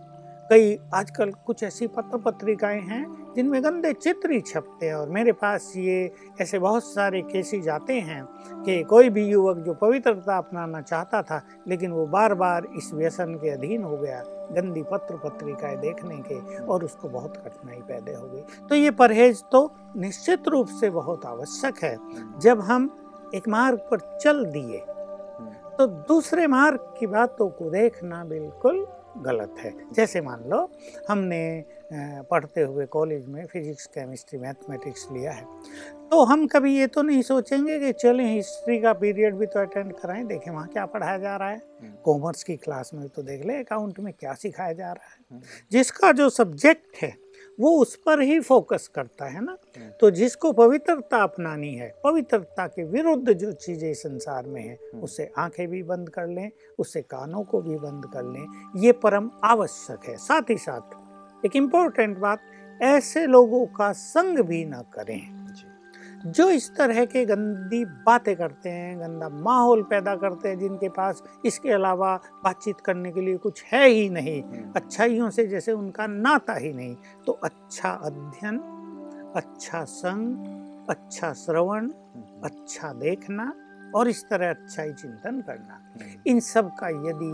कई 0.51 0.77
आजकल 0.95 1.31
कुछ 1.47 1.63
ऐसी 1.63 1.87
पत्र 1.87 2.19
पत्रिकाएँ 2.19 2.81
हैं 2.81 3.05
जिनमें 3.37 3.63
गंदे 3.65 3.93
चित्र 3.93 4.31
ही 4.31 4.41
छपते 4.41 4.87
हैं 4.87 4.95
और 4.95 5.09
मेरे 5.09 5.33
पास 5.33 5.73
ये 5.77 6.11
ऐसे 6.41 6.59
बहुत 6.59 6.85
सारे 6.85 7.23
केसेज 7.23 7.69
आते 7.69 7.95
हैं 8.01 8.23
कि 8.63 8.83
कोई 8.83 9.11
भी 9.11 9.25
युवक 9.27 9.57
जो 9.57 9.75
पवित्रता 9.75 10.37
अपनाना 10.39 10.81
चाहता 10.81 11.23
था 11.23 11.41
लेकिन 11.69 11.93
वो 11.93 12.07
बार 12.07 12.35
बार 12.35 12.69
इस 12.77 12.91
व्यसन 12.95 13.35
के 13.35 13.51
अधीन 13.51 13.83
हो 13.83 13.97
गया 13.97 14.23
गंदी 14.53 14.83
पत्र 14.83 15.17
पत्रिकाएँ 15.17 15.77
देखने 15.77 16.17
के 16.29 16.57
और 16.65 16.85
उसको 16.85 17.09
बहुत 17.09 17.37
कठिनाई 17.37 17.81
पैदा 17.89 18.19
हो 18.19 18.27
गई। 18.27 18.43
तो 18.69 18.75
ये 18.75 18.91
परहेज 18.91 19.43
तो 19.53 19.71
निश्चित 19.97 20.49
रूप 20.49 20.69
से 20.81 20.91
बहुत 20.91 21.27
आवश्यक 21.27 21.85
है। 21.85 21.97
जब 22.41 22.61
हम 22.61 22.91
एक 23.35 23.49
मार्ग 23.49 23.79
पर 23.91 24.19
चल 24.23 24.45
दिए 24.45 24.85
तो 25.79 25.87
दूसरे 25.87 26.47
मार्ग 26.47 26.95
की 26.99 27.07
बातों 27.07 27.49
को 27.49 27.71
देखना 27.71 28.25
बिल्कुल 28.25 28.87
गलत 29.23 29.55
है 29.59 29.73
जैसे 29.93 30.21
मान 30.21 30.43
लो 30.51 30.59
हमने 31.09 31.43
पढ़ते 32.31 32.61
हुए 32.63 32.87
कॉलेज 32.89 33.27
में 33.27 33.45
फिजिक्स 33.47 33.87
केमिस्ट्री 33.87 34.39
मैथमेटिक्स 34.39 35.07
लिया 35.13 35.33
है 35.33 35.45
तो 36.11 36.25
हम 36.25 36.47
कभी 36.47 36.77
ये 36.77 36.87
तो 36.87 37.03
नहीं 37.03 37.23
सोचेंगे 37.23 37.79
कि 37.79 37.93
चलें 37.95 38.25
हिस्ट्री 38.27 38.79
का 38.81 38.93
पीरियड 38.95 39.35
भी 39.35 39.47
तो 39.47 39.61
अटेंड 39.61 39.93
कराएँ 39.93 40.25
देखें 40.25 40.51
वहाँ 40.51 40.67
क्या 40.69 40.87
पढ़ाया 40.87 41.19
जा 41.19 41.37
रहा 41.37 41.49
है 41.49 41.61
कॉमर्स 42.05 42.39
हम्म। 42.39 42.47
की 42.47 42.57
क्लास 42.57 42.91
में 42.95 43.09
तो 43.09 43.23
देख 43.23 43.45
ले 43.47 43.59
अकाउंट 43.59 44.01
में 44.01 44.13
क्या 44.13 44.35
सिखाया 44.37 44.73
जा 44.73 44.93
रहा 44.93 45.07
है 45.07 45.19
हम्म। 45.31 45.43
जिसका 45.73 46.13
जो 46.13 46.29
सब्जेक्ट 46.31 47.03
है 47.03 47.15
वो 47.61 47.71
उस 47.79 47.97
पर 47.97 48.21
ही 48.21 48.41
फोकस 48.41 48.89
करता 48.89 49.25
है 49.25 49.45
ना? 49.45 49.57
हम्म। 49.77 49.91
तो 50.01 50.11
जिसको 50.11 50.53
पवित्रता 50.53 51.23
अपनानी 51.23 51.75
है 51.75 51.95
पवित्रता 52.05 52.67
के 52.67 52.85
विरुद्ध 52.85 53.33
जो 53.33 53.53
चीज़ें 53.53 53.95
संसार 53.95 54.47
में 54.47 54.63
है 54.63 54.75
उसे 54.75 55.01
उससे 55.01 55.31
आँखें 55.39 55.69
भी 55.69 55.83
बंद 55.83 56.09
कर 56.09 56.27
लें 56.27 56.51
उससे 56.79 57.03
कानों 57.03 57.45
को 57.45 57.61
भी 57.63 57.77
बंद 57.77 58.05
कर 58.07 58.23
लें 58.23 58.83
ये 58.83 58.93
परम 58.93 59.31
आवश्यक 59.45 60.09
है। 60.09 60.17
साथ 60.17 60.51
ही 60.51 60.57
साथ 60.59 61.45
एक 61.47 61.57
इम्पोर्टेंट 61.57 62.19
बात 62.19 62.41
ऐसे 62.83 63.27
लोगों 63.27 63.67
का 63.67 63.93
संग 63.93 64.39
भी 64.39 64.65
ना 64.65 64.83
करें। 64.95 65.36
जो 66.27 66.49
इस 66.51 66.69
तरह 66.77 67.05
के 67.05 67.25
गंदी 67.25 67.85
बातें 68.07 68.35
करते 68.37 68.69
हैं 68.69 68.99
गंदा 69.01 69.29
माहौल 69.29 69.83
पैदा 69.83 70.15
करते 70.17 70.49
हैं 70.49 70.59
जिनके 70.59 70.89
पास 70.91 71.23
इसके 71.47 71.71
अलावा 71.73 72.15
बातचीत 72.45 72.81
करने 72.81 73.13
के 73.13 73.21
लिए 73.21 73.37
कुछ 73.39 73.63
है 73.65 73.87
ही 73.89 74.09
नहीं 74.11 74.43
हम्म। 74.43 74.73
अच्छाइयों 74.77 75.29
से 75.31 75.47
जैसे 75.47 75.73
उनका 75.73 76.07
नाता 76.07 76.55
ही 76.55 76.73
नहीं 76.73 76.95
तो 77.27 77.33
अच्छा 77.45 77.91
अध्ययन 78.03 78.59
अच्छा 79.37 79.85
संग 79.85 80.89
अच्छा 80.89 81.33
श्रवण 81.35 81.85
हम्म। 81.85 82.41
अच्छा 82.45 82.93
देखना 82.95 83.53
और 83.95 84.09
इस 84.09 84.25
तरह 84.31 84.51
अच्छा 84.51 84.83
ही 84.83 84.93
चिंतन 84.93 85.41
करना 85.41 85.75
हम्म। 85.75 86.19
इन 86.27 86.41
सब 86.43 86.75
का 86.77 86.89
यदि 86.89 87.33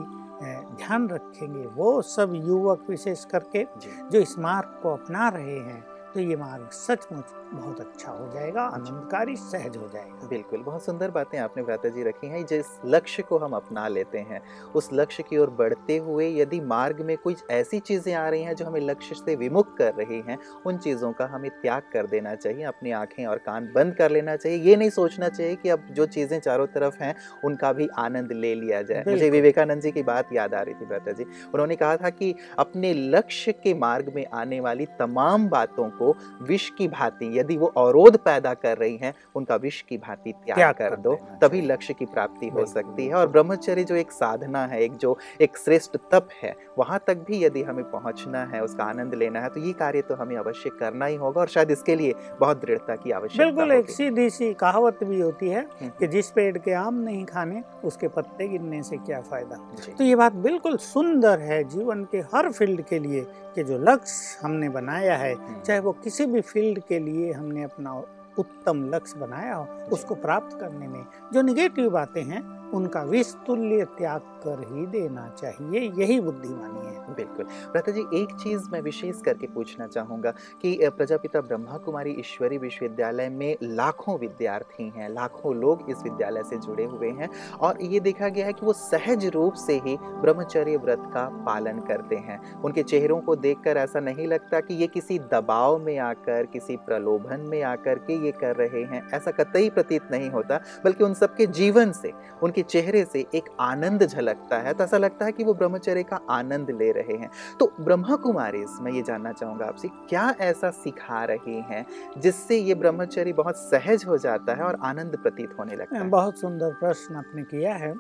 ध्यान 0.77 1.09
रखेंगे 1.09 1.67
वो 1.75 1.91
सब 2.03 2.33
युवक 2.37 2.87
विशेष 2.89 3.25
करके 3.25 3.65
जो 4.13 4.19
इस 4.19 4.39
मार्ग 4.39 4.79
को 4.83 4.93
अपना 4.93 5.29
रहे 5.29 5.59
हैं 5.61 5.83
तो 6.15 6.21
ये 6.21 6.37
मार्ग 6.37 6.71
सचमुच 6.71 7.31
बहुत 7.53 7.81
अच्छा 7.81 8.11
हो 8.13 8.29
जाएगा 8.29 8.63
आनंदकारी 8.65 9.37
सहज 9.37 9.77
हो 9.77 9.89
जाएगा। 9.89 10.27
बिल्कुल 10.29 10.63
बहुत 10.63 10.85
सुंदर 10.85 11.11
बातें 11.11 11.39
आपने 11.39 11.63
भ्राता 11.63 11.89
जी 11.89 12.03
रखी 12.03 12.27
हैं। 12.27 12.45
जिस 12.47 12.67
लक्ष्य 12.87 13.23
को 13.23 13.39
हम 13.39 13.53
अपना 13.53 13.87
लेते 13.89 14.19
हैं 14.21 14.41
उस 14.75 14.89
लक्ष्य 14.93 15.23
की 15.23 15.39
ओर 15.39 15.51
बढ़ते 15.51 15.97
हुए 15.99 16.29
यदि 16.31 16.61
मार्ग 16.63 17.01
में 17.01 17.17
कुछ 17.17 17.43
ऐसी 17.51 17.79
चीज़ें 17.81 18.13
आ 18.15 18.29
रही 18.29 18.43
हैं 18.43 18.55
जो 18.57 18.65
हमें 18.65 18.81
लक्ष्य 18.81 19.15
से 19.15 19.37
विमुख 19.37 19.77
कर 19.77 19.95
रही 19.95 20.21
हैं 20.29 20.39
उन 20.67 20.79
चीज़ों 20.79 21.13
का 21.13 21.27
हमें 21.27 21.51
त्याग 21.53 21.83
कर 21.93 22.07
देना 22.07 22.35
चाहिए 22.35 22.65
अपनी 22.65 22.91
आँखें 22.93 23.25
और 23.27 23.39
कान 23.39 23.71
बंद 23.75 23.95
कर 23.95 24.11
लेना 24.11 24.37
चाहिए। 24.37 24.59
ये 24.61 24.77
नहीं 24.77 24.91
सोचना 24.91 25.29
चाहिए 25.29 25.57
कि 25.57 25.69
अब 25.69 25.87
जो 25.91 26.07
चीज़ें 26.09 26.39
चारों 26.41 26.67
तरफ़ 26.69 27.03
हैं 27.03 27.15
उनका 27.45 27.73
भी 27.73 27.89
आनंद 27.99 28.33
ले 28.35 28.55
लिया 28.55 28.83
जाए। 28.83 29.05
मुझे 29.09 29.31
विवेकानंद 29.31 29.83
जी 29.83 29.91
की 29.93 30.03
बात 30.05 30.33
याद 30.33 30.55
आ 30.55 30.63
रही 30.63 30.75
थी 30.75 30.87
भ्राता 30.87 31.13
जी 31.13 31.25
उन्होंने 31.25 31.77
कहा 31.77 31.97
था 31.97 32.11
कि 32.13 32.35
अपने 32.59 32.93
लक्ष्य 32.95 33.53
के 33.55 33.75
मार्ग 33.77 34.13
में 34.15 34.25
आने 34.35 34.61
वाली 34.61 34.87
तमाम 34.99 35.49
बातों 35.49 35.89
को 35.91 36.02
को 36.03 36.15
विष 36.43 36.69
की 36.71 36.89
भांति 36.91 37.31
यदि 37.39 37.57
वो 37.57 37.67
अवरोध 37.79 38.17
पैदा 38.25 38.55
कर 38.57 38.77
रही 38.79 38.97
हैं 38.97 39.15
उनका 39.35 39.57
विष 39.59 39.81
की 39.83 39.99
भांति 39.99 40.33
त्याग, 40.35 40.75
कर 40.75 40.97
दो 40.99 41.15
तभी 41.43 41.61
लक्ष्य 41.63 41.95
की 41.95 42.07
प्राप्ति 42.07 42.49
हो 42.49 42.67
सकती 42.67 43.07
है। 43.07 43.15
और 43.15 43.29
ब्रह्मचर्य 43.29 43.85
जो 43.85 43.95
एक 43.97 44.13
साधना 44.13 44.65
है 44.67 44.83
एक 44.83 44.97
जो 44.97 45.17
एक 45.41 45.57
श्रेष्ठ 45.59 45.97
तप 46.13 46.29
है 46.43 46.55
वहाँ 46.79 47.01
तक 47.07 47.25
भी 47.29 47.45
यदि 47.45 47.63
हमें 47.63 47.85
पहुँचना 47.91 48.45
है 48.45 48.63
उसका 48.63 48.85
आनंद 48.85 49.15
लेना 49.15 49.41
है 49.41 49.49
तो 49.49 49.61
ये 49.61 49.73
कार्य 49.79 50.03
तो 50.03 50.15
हमें 50.15 50.37
अवश्य 50.37 50.71
करना 50.81 51.07
ही 51.07 51.17
होगा 51.17 51.41
और 51.41 51.49
शायद 51.49 51.71
इसके 51.71 51.97
लिए 51.97 52.15
बहुत 52.41 52.61
दृढ़ता 52.61 52.97
की 52.97 53.11
आवश्यकता 53.13 53.45
बिल्कुल 53.45 53.73
एक 53.73 53.91
सीधी 53.91 54.29
सी 54.31 54.53
कहावत 54.55 55.05
भी 55.05 55.21
होती 55.21 55.49
है 55.49 55.67
हम्म। 55.81 55.91
कि 55.99 56.07
जिस 56.07 56.31
पेड़ 56.31 56.57
के 56.59 56.73
आम 56.77 56.95
नहीं 57.01 57.25
खाने 57.25 57.63
उसके 57.85 58.09
पत्ते 58.09 58.49
गिरने 58.49 58.83
से 58.83 58.97
क्या 58.99 59.21
फ़ायदा? 59.23 59.57
तो 59.89 60.05
ये 60.05 60.17
बात 60.17 60.33
बिल्कुल 60.43 60.77
सुंदर 60.83 61.39
है 61.41 61.63
जीवन 61.69 62.05
के 62.13 62.19
हर 62.35 62.51
फ़ील्ड 62.53 62.83
के 62.85 62.99
लिए 62.99 63.25
कि 63.55 63.63
जो 63.63 63.79
लक्ष्य 63.81 64.39
हमने 64.43 64.69
बनाया 64.71 65.17
है 65.17 65.33
हम्म। 65.35 65.61
चाहे 65.61 65.79
वो 65.81 65.92
किसी 65.93 66.27
भी 66.27 66.41
फ़ील्ड 66.41 66.79
के 66.89 66.99
लिए 66.99 67.33
हमने 67.33 67.63
अपना 67.63 67.93
उत्तम 68.39 68.85
लक्ष्य 68.95 69.19
बनाया 69.19 69.55
हो, 69.55 69.65
उसको 69.93 70.15
प्राप्त 70.15 70.59
करने 70.61 70.89
में 70.89 71.05
जो 71.33 71.43
निगेटिव 71.43 71.91
बातें 71.91 72.23
हैं 72.23 72.43
उनका 72.75 73.03
विस्तुल्य 73.03 73.85
त्याग 73.99 74.21
कर 74.45 74.61
ही 74.69 74.87
देना 74.87 75.29
चाहिए। 75.39 75.81
यही 75.99 76.21
बुद्धिमानी 76.21 76.87
है। 76.87 77.15
बिल्कुल। 77.15 77.45
भ्राता 77.45 77.93
जी 77.93 78.01
एक 78.15 78.35
चीज़ 78.35 78.69
मैं 78.73 78.81
विशेष 78.81 79.21
करके 79.23 79.47
पूछना 79.47 79.87
चाहूँगा 79.87 80.31
कि 80.63 80.79
प्रजापिता 80.97 81.41
ब्रह्मा 81.41 81.77
कुमारी 81.77 82.11
ईश्वरी 82.11 82.59
विश्वविद्यालय 82.59 83.29
में 83.29 83.57
लाखों 83.63 84.19
विद्यार्थी 84.19 84.89
हैं, 84.97 85.09
लाखों 85.09 85.55
लोग 85.57 85.91
इस 85.91 86.03
विद्यालय 86.03 86.43
से 86.43 86.57
जुड़े 86.57 86.85
हुए 86.85 87.11
हैं 87.11 87.29
और 87.61 87.83
ये 87.83 88.01
देखा 88.01 88.29
गया 88.29 88.47
है 88.47 88.53
कि 88.53 88.67
वो 88.67 88.73
सहज 88.73 89.27
रूप 89.27 89.55
से 89.55 89.79
ही 89.79 89.97
ब्रह्मचर्य 90.03 90.77
व्रत 90.77 91.03
का 91.15 91.25
पालन 91.47 91.81
करते 91.81 92.17
हैं। 92.17 92.41
उनके 92.63 92.83
चेहरों 92.83 93.21
को 93.21 93.37
देखकर 93.37 93.77
ऐसा 93.77 94.01
नहीं 94.01 94.27
लगता 94.27 94.61
कि 94.61 94.75
ये 94.75 94.87
किसी 94.87 95.19
दबाव 95.19 95.79
में 95.79 95.99
आकर, 95.99 96.47
किसी 96.47 96.77
प्रलोभन 96.77 97.41
में 97.41 97.63
आकर 97.63 97.99
के 97.99 98.25
ये 98.25 98.33
कर 98.33 98.57
रहे 98.57 98.83
हैं। 98.85 99.09
ऐसा 99.15 99.31
कतई 99.31 99.71
प्रतीत 99.71 100.03
नहीं 100.11 100.31
होता, 100.31 100.61
बल्कि 100.85 101.05
उन 101.05 101.15
सबके 101.15 101.47
जीवन 101.47 101.93
से, 101.93 102.13
उनके 102.43 102.62
उनके 102.63 102.71
चेहरे 102.71 103.05
से 103.05 103.25
एक 103.35 103.45
आनंद 103.61 104.07
झलकता 104.07 104.59
है 104.59 104.73
तो 104.75 104.85
ऐसा 104.85 104.99
लगता 104.99 105.25
है 105.25 105.33
कि 105.33 105.45
वो 105.45 105.55
ब्रह्मचर्य 105.55 106.03
का 106.03 106.21
आनंद 106.31 106.71
ले 106.71 106.91
रहे 106.93 107.17
हैं। 107.17 107.31
तो 107.61 107.73
ब्रह्मा 107.81 108.17
कुमारी 108.17 108.65
मैं 108.81 108.93
ये 108.93 109.03
जानना 109.03 109.33
चाहूँगा 109.33 109.67
आपसे, 109.67 109.89
क्या 110.09 110.35
ऐसा 110.41 110.71
सिखा 110.73 111.25
रहे 111.25 111.59
हैं 111.71 111.85
जिससे 112.19 112.57
ये 112.57 112.75
ब्रह्मचर्य 112.75 113.33
बहुत 113.33 113.57
सहज 113.59 114.05
हो 114.05 114.19
जाता 114.19 114.55
है 114.55 114.63
और 114.63 114.79
आनंद 114.83 115.17
प्रतीत 115.17 115.57
होने 115.59 115.77
लगता 115.77 115.99
है? 115.99 116.09
बहुत 116.09 116.39
सुंदर 116.39 116.73
प्रश्न 116.75 117.17
आपने 117.17 117.43
किया 117.45 117.75
है। 117.75 117.95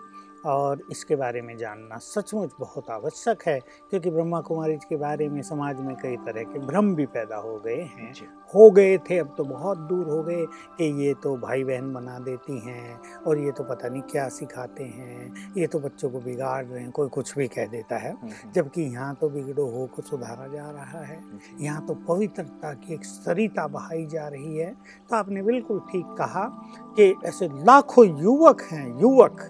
और 0.46 0.80
इसके 0.90 1.16
बारे 1.16 1.42
में 1.42 1.56
जानना 1.56 1.98
सचमुच 1.98 2.50
बहुत 2.60 2.90
आवश्यक 2.90 3.42
है 3.46 3.58
क्योंकि 3.90 4.10
ब्रह्मा 4.10 4.40
कुमारी 4.40 4.76
के 4.76 4.96
बारे 4.96 5.28
में 5.28 5.42
समाज 5.42 5.80
में 5.80 5.94
कई 5.96 6.16
तरह 6.16 6.42
के 6.42 6.58
भ्रम 6.58 6.94
भी 6.94 7.06
पैदा 7.06 7.36
हो 7.36 7.58
गए 7.58 7.80
हैं। 7.80 8.12
हो 8.54 8.70
गए 8.70 8.96
थे 8.98 9.18
अब 9.18 9.34
तो 9.36 9.44
बहुत 9.44 9.78
दूर 9.78 10.08
हो 10.08 10.22
गए 10.22 10.44
कि 10.78 10.84
ये 11.04 11.12
तो 11.14 11.36
भाई 11.36 11.64
बहन 11.64 11.92
बना 11.92 12.18
देती 12.18 12.58
हैं 12.58 13.00
और 13.26 13.38
ये 13.38 13.52
तो 13.52 13.64
पता 13.64 13.88
नहीं 13.88 14.02
क्या 14.02 14.28
सिखाते 14.28 14.84
हैं 14.84 15.52
ये 15.56 15.66
तो 15.66 15.78
बच्चों 15.78 16.10
को 16.10 16.20
बिगाड़ 16.20 16.64
रहे 16.64 16.82
हैं 16.82 16.90
कोई 16.90 17.08
कुछ 17.08 17.36
भी 17.38 17.48
कह 17.48 17.66
देता 17.66 17.96
है। 17.96 18.12
हम्म, 18.12 18.30
हम्म। 18.30 18.52
जबकि 18.52 18.82
यहाँ 18.82 19.14
तो 19.14 19.28
बिगड़ो 19.28 19.66
हो 19.66 19.86
को 19.86 20.02
सुधारा 20.02 20.46
जा 20.46 20.70
रहा 20.70 21.04
है। 21.04 21.22
यहाँ 21.60 21.86
तो 21.86 21.94
पवित्रता 22.08 22.72
की 22.72 22.94
एक 22.94 23.04
सरिता 23.04 23.66
बहाई 23.68 24.06
जा 24.06 24.28
रही 24.28 24.56
है। 24.56 24.70
तो 25.10 25.16
आपने 25.16 25.42
बिल्कुल 25.42 25.80
ठीक 25.92 26.14
कहा 26.18 26.44
कि 26.96 27.14
ऐसे 27.24 27.48
लाखों 27.64 28.06
युवक 28.22 28.62
हैं 28.62 28.86
युवक 29.00 29.40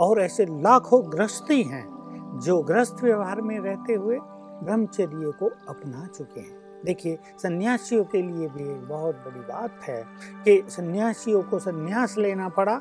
और 0.00 0.20
ऐसे 0.20 0.44
लाखों 0.44 1.12
ग्रस्ती 1.12 1.62
हैं 1.62 2.40
जो 2.42 2.62
ग्रस्त 2.62 2.96
व्यवहार 3.02 3.40
में 3.40 3.60
रहते 3.60 3.94
हुए 3.94 4.18
ब्रह्मचर्य 4.64 5.30
को 5.30 5.46
अपना 5.68 6.06
चुके 6.06 6.40
हैं। 6.40 6.82
देखिए, 6.84 7.18
सन्यासियों 7.42 8.04
के 8.04 8.22
लिए 8.22 8.48
भी 8.48 8.62
एक 8.62 8.88
बहुत 8.88 9.14
बड़ी 9.14 9.40
बात 9.40 9.80
है 9.82 10.04
कि 10.44 10.64
सन्यासियों 10.68 11.42
को 11.42 11.58
सन्यास 11.58 12.18
लेना 12.18 12.48
पड़ा, 12.48 12.80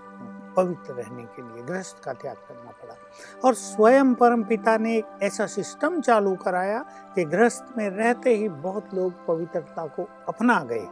पवित्र 0.57 0.93
रहने 0.93 1.23
के 1.23 1.41
लिए 1.41 1.63
ग्रस्त 1.63 2.01
का 2.03 2.13
त्याग 2.13 2.35
करना 2.35 2.71
पड़ा। 2.71 2.79
पड़ा 2.79 3.47
और 3.47 3.53
स्वयं 3.53 4.13
परम 4.13 4.43
पिता 4.43 4.77
ने 4.77 4.97
एक 4.97 5.05
ऐसा 5.23 5.45
सिस्टम 5.45 6.01
चालू 6.01 6.35
कराया 6.35 6.85
कि 7.15 7.25
गृहस्थ 7.25 7.77
में 7.77 7.89
रहते 7.89 8.35
ही 8.35 8.49
बहुत 8.49 8.93
लोग 8.93 9.25
पवित्रता 9.27 9.85
को 9.85 10.09
अपना 10.27 10.63
गए। 10.63 10.87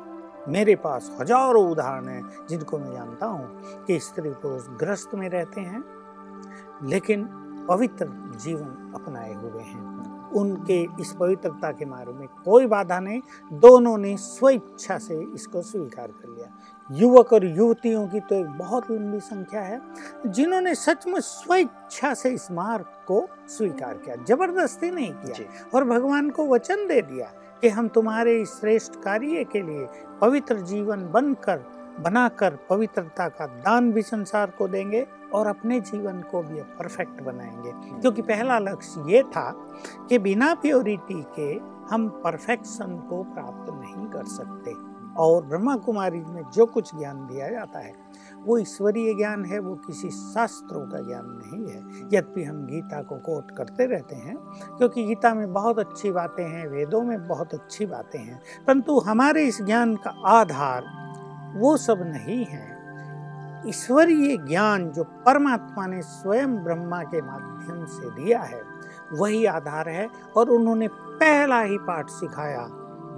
मेरे 0.48 0.76
पास 0.76 1.18
हज़ारों 1.22 1.72
उदाहरण 1.72 2.08
हैं 2.08 2.48
जिनको 2.50 2.78
मैं 2.78 2.94
जानता 2.94 3.26
हूँ 3.26 3.62
कि 3.86 4.00
स्त्री 4.00 4.30
पुरुष 4.30 4.64
ग्रस्त 4.68 5.16
में 5.16 5.30
रहते 5.30 5.62
हैं 5.62 5.97
लेकिन 6.84 7.28
पवित्र 7.70 8.06
जीवन 8.44 8.92
अपनाए 8.96 9.34
हुए 9.34 9.62
हैं। 9.62 9.96
उनके 10.36 10.82
इस 11.02 11.12
पवित्रता 11.20 11.72
के 11.72 11.86
मार्ग 11.86 12.16
में 12.16 12.28
कोई 12.46 12.66
बाधा 12.68 13.00
नहीं। 13.00 13.22
दोनों 13.54 13.98
ने 13.98 14.16
स्वेच्छा 14.18 14.98
से 14.98 15.20
इसको 15.34 15.62
स्वीकार 15.62 16.08
कर 16.08 16.30
लिया। 16.30 16.50
युवक 16.90 17.34
और 17.34 17.46
युवतियों 17.46 18.08
की 18.08 18.20
तो 18.20 18.36
एक 18.36 18.48
बहुत 18.58 18.92
लंबी 18.92 19.20
संख्या 19.20 19.62
है 19.62 19.82
जिन्होंने 20.26 20.76
सचमुच 20.76 21.24
स्वेच्छा 21.24 22.14
से 22.14 22.30
इस 22.30 22.52
मार्ग 22.52 22.86
को 23.08 23.28
स्वीकार 23.48 23.98
किया 23.98 24.16
ज़बरदस्ती 24.24 24.92
नहीं 24.92 25.12
किया 25.14 25.70
और 25.74 25.84
भगवान 25.84 26.30
को 26.30 26.48
वचन 26.48 26.88
दे 26.88 27.02
दिया 27.02 27.32
कि 27.62 27.70
हम 27.70 27.88
तुम्हारे 27.88 28.42
इस 28.42 28.60
श्रेष्ठ 28.60 28.96
कार्य 28.96 29.44
के 29.44 29.62
लिए 29.62 29.88
पवित्र 30.22 30.60
जीवन 30.62 31.10
बनकर 31.12 31.64
बनाकर 32.00 32.58
पवित्रता 32.70 33.30
का 33.30 33.48
दान 33.48 33.92
भी 33.92 34.02
संसार 34.02 34.50
को 34.50 34.68
देंगे 34.68 35.08
और 35.34 35.48
अपने 35.48 35.80
जीवन 35.80 36.22
को 36.22 36.42
भी 36.42 36.62
परफेक्ट 36.62 37.22
बनाएँगे। 37.22 37.72
क्योंकि 38.02 38.22
पहला 38.22 38.60
लक्ष्य 38.60 39.04
ये 39.08 39.24
था 39.24 39.68
कि 40.10 40.20
बिना 40.20 40.54
प्योरिटी 40.54 41.26
के 41.40 41.78
हम 41.96 42.10
परफेक्शन 42.10 42.98
को 42.98 43.24
प्राप्त 43.24 43.74
नहीं 43.74 44.08
कर 44.08 44.26
सकते। 44.26 44.98
और 45.18 45.46
ब्रह्मा 45.46 45.76
कुमारी 45.76 46.20
में 46.20 46.44
जो 46.54 46.66
कुछ 46.66 46.96
ज्ञान 46.96 47.28
दिया 47.28 47.50
जाता 47.50 47.80
है, 47.80 47.94
वो 48.44 48.58
ईश्वरीय 48.58 49.14
ज्ञान 49.14 49.46
है, 49.46 49.60
वो 49.60 49.76
किसी 49.76 50.10
शास्त्रों 50.10 50.88
का 50.88 51.00
ज्ञान 51.00 51.24
नहीं 51.26 51.74
है। 51.74 51.80
यद्यपि 52.06 52.44
हम 52.44 52.66
गीता 52.66 53.02
को 53.02 53.16
कोट 53.16 53.52
करते 53.52 53.86
रहते 53.86 54.16
हैं, 54.16 54.38
क्योंकि 54.78 55.04
गीता 55.04 55.34
में 55.34 55.54
बहुत 55.54 55.80
अच्छी 55.80 56.12
बातें 56.12 56.50
हैं, 56.50 56.68
वेदों 56.68 57.02
में 57.02 57.28
बहुत 57.28 57.54
अच्छी 57.54 57.86
बातें 57.86 58.20
हैं, 58.20 58.42
परंतु 58.68 59.00
हमारे 59.00 59.44
इस 59.44 59.62
ज्ञान 59.62 59.96
का 59.96 60.10
आधार 60.28 60.84
वो 61.58 61.78
सब 61.78 61.98
नहीं 62.02 62.46
है। 62.46 62.78
ईश्वरीय 63.70 64.38
ज्ञान 64.38 64.90
जो 64.90 65.04
परमात्मा 65.04 65.88
ने 65.88 66.02
स्वयं 66.02 66.64
ब्रह्मा 66.64 67.04
के 67.04 67.22
माध्यम 67.22 67.86
से 67.86 68.24
दिया 68.24 68.42
है, 68.42 68.62
वही 69.14 69.46
आधार 69.46 69.90
है 69.90 70.10
और 70.38 70.50
उन्होंने 70.50 70.88
पहला 70.94 71.62
ही 71.62 71.78
पाठ 71.78 72.10
सिखाया, 72.10 72.68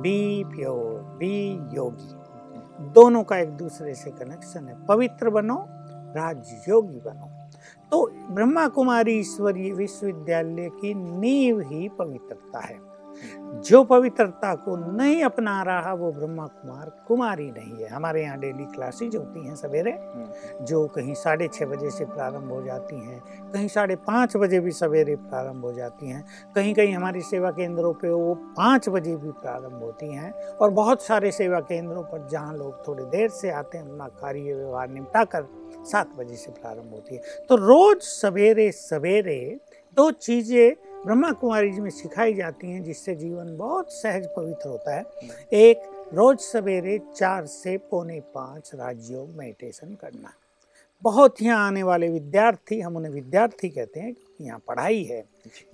बी 0.02 0.44
प्योर 0.44 1.02
बी 1.02 1.60
योगी। 1.74 2.16
दोनों 2.94 3.24
का 3.24 3.38
एक 3.38 3.50
दूसरे 3.50 3.94
से 3.94 4.12
कनेक्शन 4.12 4.68
है। 4.68 4.86
पवित्र 4.86 5.30
बनो, 5.30 5.66
राजयोगी 6.16 6.98
बनो। 6.98 7.50
तो 7.92 8.12
ब्रह्मा 8.32 8.68
कुमारी 8.68 9.20
ईश्वरीय 9.20 9.72
विश्वविद्यालय 9.72 10.70
की 10.70 10.94
नींव 10.94 11.60
ही 11.60 11.90
पवित्रता 11.90 12.60
है। 12.60 12.89
जो 13.62 13.84
पवित्रता 13.86 14.54
को 14.58 14.76
नहीं 14.92 15.24
अपना 15.24 15.62
रहा 15.64 15.94
वो 15.94 16.12
ब्रह्मा 16.12 16.46
कुमार 16.54 16.90
कुमारी 17.08 17.50
नहीं 17.52 17.84
है 17.84 17.90
हमारे 17.90 18.22
यहाँ 18.24 18.40
डेली 18.40 18.66
क्लासेज 18.68 19.16
होती 19.16 19.46
हैं 19.48 19.56
सवेरे 19.56 19.92
हम्म। 19.92 20.66
जो 20.66 20.86
कहीं 20.90 21.14
साढ़े 21.16 21.48
छः 21.50 21.66
बजे 21.66 21.90
से 21.92 22.06
प्रारंभ 22.08 22.52
हो 22.52 22.62
जाती 22.64 23.00
हैं 23.00 23.20
कहीं 23.54 23.68
साढ़े 23.70 23.96
पाँच 24.08 24.36
बजे 24.38 24.60
भी 24.60 24.72
सवेरे 24.74 25.16
प्रारंभ 25.18 25.66
हो 25.66 25.74
जाती 25.74 26.10
हैं 26.10 26.24
कहीं 26.56 26.74
कहीं 26.74 26.94
हमारी 26.94 27.22
सेवा 27.24 27.52
केंद्रों 27.54 27.94
पे 27.96 28.10
वो 28.10 28.34
पाँच 28.58 28.90
बजे 28.90 29.16
भी 29.16 29.32
प्रारंभ 29.40 29.84
होती 29.84 30.14
हैं 30.14 30.32
और 30.56 30.70
बहुत 30.72 31.04
सारे 31.04 31.32
सेवा 31.34 31.60
केंद्रों 31.68 32.04
पर 32.04 32.28
जहाँ 32.28 32.56
लोग 32.56 32.88
थोड़े 32.88 33.06
देर 33.08 33.30
से 33.32 33.50
आते 33.54 33.78
हैं 33.78 33.86
अपना 33.86 34.08
कार्य 34.20 34.54
व्यवहार 34.54 34.90
निपटा 34.90 35.24
कर 35.26 35.48
सात 35.86 36.16
बजे 36.16 36.36
से 36.36 36.52
प्रारंभ 36.54 36.94
होती 36.94 37.16
है 37.16 37.46
तो 37.50 37.56
रोज 37.58 38.02
सवेरे 38.04 38.72
सवेरे 38.74 39.40
दो 39.98 40.10
चीज़ें 40.12 40.89
ब्रह्मा 41.06 41.32
कुमारी 41.32 41.70
जी 41.72 41.82
में 41.82 41.90
सिखाई 41.90 42.34
जाती 42.34 42.72
हैं 42.72 42.84
जिससे 42.84 43.14
जीवन 43.16 43.56
बहुत 43.58 43.92
सहज 43.92 44.26
पवित्र 44.36 44.70
होता 44.70 44.96
है। 44.96 45.04
एक 45.54 45.84
रोज 46.14 46.40
सवेरे 46.40 46.98
चार 47.16 47.46
से 47.46 47.78
पौने 47.92 48.20
पाँच 48.36 48.72
राजयोग 48.76 49.30
मेडिटेशन 49.38 49.94
करना। 49.96 50.34
बहुत 51.04 51.42
यहाँ 51.42 51.68
आने 51.68 51.84
वाले 51.84 52.10
विद्यार्थी 52.10 52.80
हम 52.82 52.96
उन्हें 52.96 53.12
विद्यार्थी 53.12 53.70
कहते 53.70 54.00
हैं 54.00 54.16
यहाँ 54.42 54.62
पढ़ाई 54.68 55.04
है। 55.04 55.24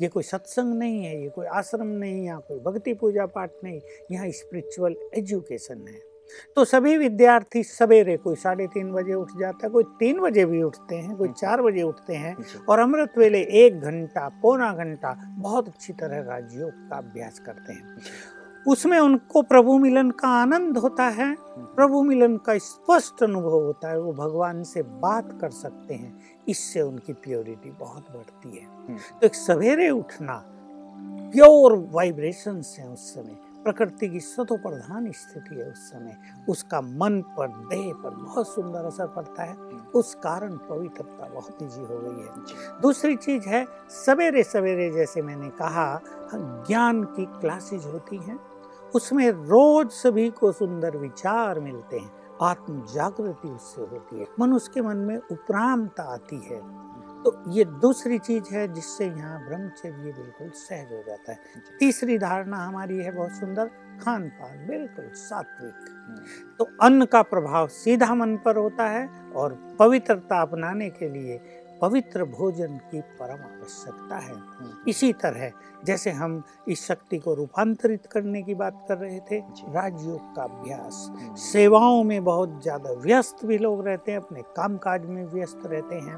ये 0.02 0.08
कोई 0.08 0.23
सत्संग 0.23 0.78
नहीं 0.80 1.04
है 1.04 1.21
ये 1.21 1.30
कोई 1.30 1.45
आश्रम 1.47 1.88
नहीं 1.88 2.23
यहाँ 2.26 2.41
कोई 2.47 2.60
भक्ति 2.60 2.93
पूजा 2.93 3.26
पाठ 3.26 3.63
नहीं 3.63 3.80
यहाँ 4.12 4.30
स्पिरिचुअल 4.32 4.95
एजुकेशन 5.15 5.88
है। 5.88 6.14
तो 6.55 6.65
सभी 6.65 6.95
विद्यार्थी 6.97 7.63
सवेरे 7.63 8.17
कोई 8.17 8.35
साढ़े 8.35 8.67
तीन 8.67 8.91
बजे 8.93 9.13
उठ 9.13 9.38
जाता 9.39 9.65
है 9.65 9.71
कोई 9.71 9.83
तीन 9.99 10.19
बजे 10.19 10.45
भी 10.45 10.61
उठते 10.63 10.95
हैं 10.95 11.15
कोई 11.17 11.29
चार 11.29 11.61
बजे 11.61 11.81
उठते 11.81 12.15
हैं 12.15 12.35
और 12.69 12.79
अमृत 12.79 13.17
वेले 13.17 13.41
एक 13.63 13.79
घंटा 13.81 14.27
पौना 14.41 14.71
घंटा 14.73 15.13
बहुत 15.39 15.67
अच्छी 15.67 15.93
तरह 15.93 16.21
राजयोग 16.21 16.71
का 16.89 16.97
अभ्यास 16.97 17.39
करते 17.39 17.73
हैं। 17.73 17.97
उसमें 18.65 18.97
उनको 18.99 19.41
प्रभु 19.41 19.77
मिलन 19.77 20.09
का 20.11 20.27
आनंद 20.41 20.77
होता 20.77 21.03
है 21.09 21.35
प्रभु 21.75 22.01
मिलन 22.03 22.38
का 22.38 22.57
स्पष्ट 22.57 23.23
अनुभव 23.23 23.63
होता 23.65 23.89
है 23.89 23.99
वो 23.99 24.13
भगवान 24.13 24.63
से 24.63 24.81
बात 25.01 25.38
कर 25.41 25.49
सकते 25.49 25.93
हैं 25.93 26.13
इससे 26.47 26.81
उनकी 26.81 27.13
प्योरिटी 27.13 27.71
बहुत 27.79 28.11
बढ़ती 28.11 28.57
है। 28.57 28.97
तो 29.19 29.25
एक 29.25 29.35
सवेरे 29.35 29.89
उठना 29.89 30.41
प्योर 31.33 31.77
वाइब्रेशंस 31.91 32.75
हैं 32.79 32.88
उस 32.88 33.13
समय। 33.13 33.38
प्रकृति 33.65 34.10
की 34.10 34.19
सतो 34.19 34.58
प्रधान 34.58 35.12
स्थिति 35.12 35.56
है 35.56 35.71
उस 35.71 35.78
समय। 35.78 36.17
उसका 36.49 36.82
मन 36.82 37.21
पर 37.21 37.47
देह 37.47 37.93
पर 37.93 38.10
बहुत 38.10 38.47
सुंदर 38.47 38.86
असर 38.86 39.08
पड़ता 39.08 39.43
है। 39.43 39.56
उस 39.95 40.15
कारण 40.15 40.58
पवित्रता 40.58 41.28
बहुत 41.28 41.58
ईजी 41.63 41.82
हो 41.82 41.99
गई 42.01 42.23
है। 42.23 42.82
दूसरी 42.82 43.15
चीज़ 43.15 43.43
है 43.43 43.65
सवेरे 43.89 44.43
सवेरे 44.43 44.91
जैसे 44.91 45.21
मैंने 45.21 45.49
कहा 45.49 46.01
ज्ञान 46.67 47.04
की 47.04 47.25
क्लासेज 47.25 47.86
होती 47.86 48.17
हैं। 48.17 48.39
उसमें 48.95 49.32
रोज 49.32 49.91
सभी 49.91 50.30
को 50.30 50.51
सुंदर 50.51 50.97
विचार 50.97 51.60
मिलते 51.60 51.97
हैं। 51.97 52.12
आत्म 52.41 52.86
जागृति 52.93 53.47
उससे 53.47 53.82
होती 53.82 54.19
है। 54.19 54.28
मनुष्य 54.39 54.71
के 54.73 54.82
मन 54.82 54.97
में 54.97 55.17
उपरामता 55.32 56.04
आती 56.04 56.38
है। 56.38 56.85
तो 57.25 57.51
ये 57.51 57.63
दूसरी 57.65 58.17
चीज़ 58.19 58.53
है 58.53 58.67
जिससे 58.73 59.05
यहाँ 59.05 59.39
ब्रह्मचर्य 59.47 59.91
बिल्कुल 59.91 60.49
सहज 60.49 60.91
हो 60.93 61.03
जाता 61.07 61.31
है। 61.31 61.38
तीसरी 61.79 62.17
धारणा 62.17 62.57
हमारी 62.57 62.97
है 62.97 63.11
बहुत 63.11 63.31
सुंदर 63.31 63.69
खान 64.01 64.27
पान 64.29 64.67
बिल्कुल 64.67 65.09
सात्विक। 65.13 65.75
तो 66.59 66.67
अन्न 66.81 67.05
का 67.05 67.21
प्रभाव 67.21 67.67
सीधा 67.67 68.15
मन 68.15 68.35
पर 68.38 68.57
होता 68.57 68.88
है 68.89 69.07
और 69.35 69.53
पवित्रता 69.79 70.41
अपनाने 70.41 70.89
के 70.89 71.09
लिए 71.09 71.38
पवित्र 71.86 72.24
भोजन 72.26 72.78
की 72.91 73.00
परम 73.19 73.41
आवश्यकता 73.43 74.17
है। 74.17 74.36
इसी 74.88 75.12
तरह 75.13 75.52
जैसे 75.86 76.12
हम 76.12 76.41
इस 76.67 76.86
शक्ति 76.88 77.17
को 77.17 77.34
रूपांतरित 77.34 78.06
करने 78.06 78.41
की 78.43 78.54
बात 78.56 78.86
कर 78.88 78.98
रहे 78.98 79.19
थे 79.19 79.38
राजयोग 79.74 80.36
का 80.36 80.43
अभ्यास। 80.43 81.06
हम्म। 81.10 81.36
सेवाओं 81.36 82.04
में 82.04 82.24
बहुत 82.24 82.62
ज़्यादा 82.62 82.91
व्यस्त 82.91 83.45
भी 83.45 83.58
लोग 83.58 83.86
रहते 83.88 84.12
हैं 84.12 84.19
अपने 84.19 84.41
काम 84.56 84.78
काज 84.78 85.06
में 85.06 85.24
व्यस्त 85.26 85.62
रहते 85.65 85.95
हैं। 85.95 86.17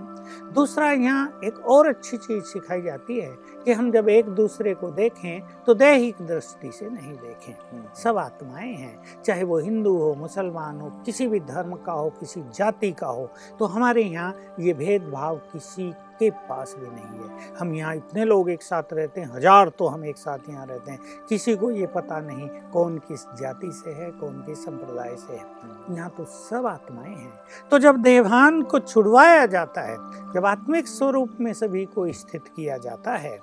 दूसरा 0.54 0.92
यहाँ 0.92 1.42
एक 1.44 1.60
और 1.68 1.88
अच्छी 1.88 2.18
चीज़ 2.18 2.44
सिखाई 2.44 2.82
जाती 2.82 3.20
है 3.20 3.34
कि 3.66 3.74
हम 3.74 3.92
जब 3.92 4.10
एक 4.10 4.30
दूसरे 4.36 4.74
को 4.74 4.92
देखें 4.92 5.42
तो 5.66 5.74
दैहिक 5.74 6.22
दृष्टि 6.22 6.72
से 6.72 6.90
नहीं 6.90 7.14
देखें। 7.16 7.54
हम्म। 7.54 7.94
सब 8.04 8.18
आत्माएँ 8.18 8.74
हैं 8.74 9.22
चाहे 9.26 9.44
वो 9.44 9.60
हिंदू 9.60 9.98
हो 9.98 10.14
मुसलमान 10.16 10.80
हो 10.82 10.90
किसी 11.06 11.28
भी 11.28 11.40
धर्म 11.40 11.76
का 11.76 11.94
हो 11.94 12.10
किसी 12.20 12.44
जाति 12.56 12.92
का 12.92 13.08
हो 13.08 13.30
तो 13.60 13.66
हमारे 13.66 14.04
यहाँ 14.04 14.34
ये 14.60 14.74
भेदभाव 14.76 15.42
किसी 15.58 15.92
के 16.20 16.30
पास 16.30 16.74
भी 16.80 16.88
नहीं 16.88 17.20
है। 17.20 17.56
हम 17.56 17.74
यहाँ 17.74 17.96
इतने 17.96 18.24
लोग 18.26 18.50
एक 18.50 18.64
साथ 18.64 18.94
रहते 18.94 19.22
हैं, 19.22 19.28
हज़ार 19.30 19.70
तो 19.70 19.88
हम 19.88 20.06
एक 20.06 20.18
साथ 20.18 20.50
यहाँ 20.50 20.66
रहते 20.66 20.92
हैं। 20.92 21.00
किसी 21.30 21.56
को 21.56 21.70
ये 21.72 21.88
पता 21.88 22.20
नहीं 22.22 22.48
कौन 22.74 22.98
किस 23.00 23.26
जाति 23.40 23.72
से 23.74 23.92
है, 23.92 24.10
कौन 24.12 24.42
किस 24.42 24.64
संप्रदाय 24.66 25.16
से 25.18 25.34
है। 25.34 25.46
यहाँ 25.90 26.10
तो 26.18 26.26
सब 26.26 26.66
आत्माएँ 26.66 27.16
हैं। 27.16 27.34
तो 27.72 27.80
जब 27.80 27.98
देवान 27.98 28.62
को 28.64 28.80
छुड़वाया 28.80 29.46
जाता 29.48 29.82
है, 29.82 29.98
जब 30.34 30.46
आत्मिक 30.46 30.88
स्वरूप 30.88 31.38
में 31.40 31.52
सभी 31.54 31.86
को 31.88 32.12
स्थित 32.14 32.48
किया 32.48 32.78
जाता 32.80 33.16
है 33.18 33.38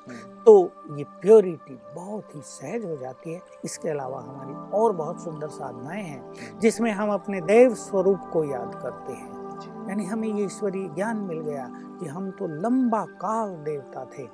तो 0.47 0.71
ये 0.93 1.05
प्योरिटी 1.21 1.79
बहुत 1.95 2.35
ही 2.35 2.41
सहज 2.43 2.85
हो 2.85 2.97
जाती 2.97 3.33
है। 3.33 3.41
इसके 3.65 3.89
अलावा 3.89 4.21
हमारी 4.21 4.55
और 4.79 4.93
बहुत 4.95 5.23
सुंदर 5.25 5.49
साधनाएँ 5.51 6.03
हैं, 6.03 6.59
जिसमें 6.61 6.91
हम 6.93 7.13
अपने 7.13 7.41
देव 7.43 7.75
स्वरूप 7.77 8.31
को 8.33 8.45
याद 8.45 8.75
करते 8.83 9.13
हैं। 9.13 9.34
यानी 9.89 10.05
हमें 10.05 10.29
ये 10.29 10.45
ईश्वरीय 10.45 10.89
ज्ञान 10.89 11.17
मिल 11.19 11.41
गया 11.41 11.69
कि 12.01 12.07
हम 12.07 12.31
तो 12.31 12.47
लंबा 12.63 13.05
काल 13.21 13.51
देवता 13.65 14.05
थे। 14.19 14.27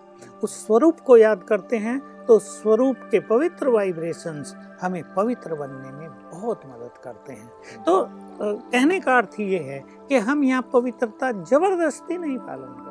उस 0.43 0.67
स्वरूप 0.67 1.01
को 1.01 1.17
याद 1.17 1.43
करते 1.43 1.77
हैं 1.77 1.99
तो 2.27 2.39
स्वरूप 2.39 2.97
के 3.11 3.21
पवित्र 3.21 3.69
वाइब्रेशंस 3.69 4.55
हमें 4.83 5.03
पवित्र 5.15 5.55
बनने 5.55 5.93
में 5.93 6.09
बहुत 6.33 6.63
मदद 6.67 6.99
करते 7.05 7.33
हैं। 7.33 7.83
तो 7.85 8.07
कहने 8.43 9.01
का 9.01 9.17
अर्थ 9.17 9.41
ये 9.41 9.59
है 9.65 9.79
कि 10.09 10.17
हम 10.19 10.45
यहाँ 10.45 10.69
पवित्रता 10.73 11.31
ज़बरदस्ती 11.33 12.19
नहीं 12.19 12.39
पालन 12.39 12.73
करते 12.77 12.90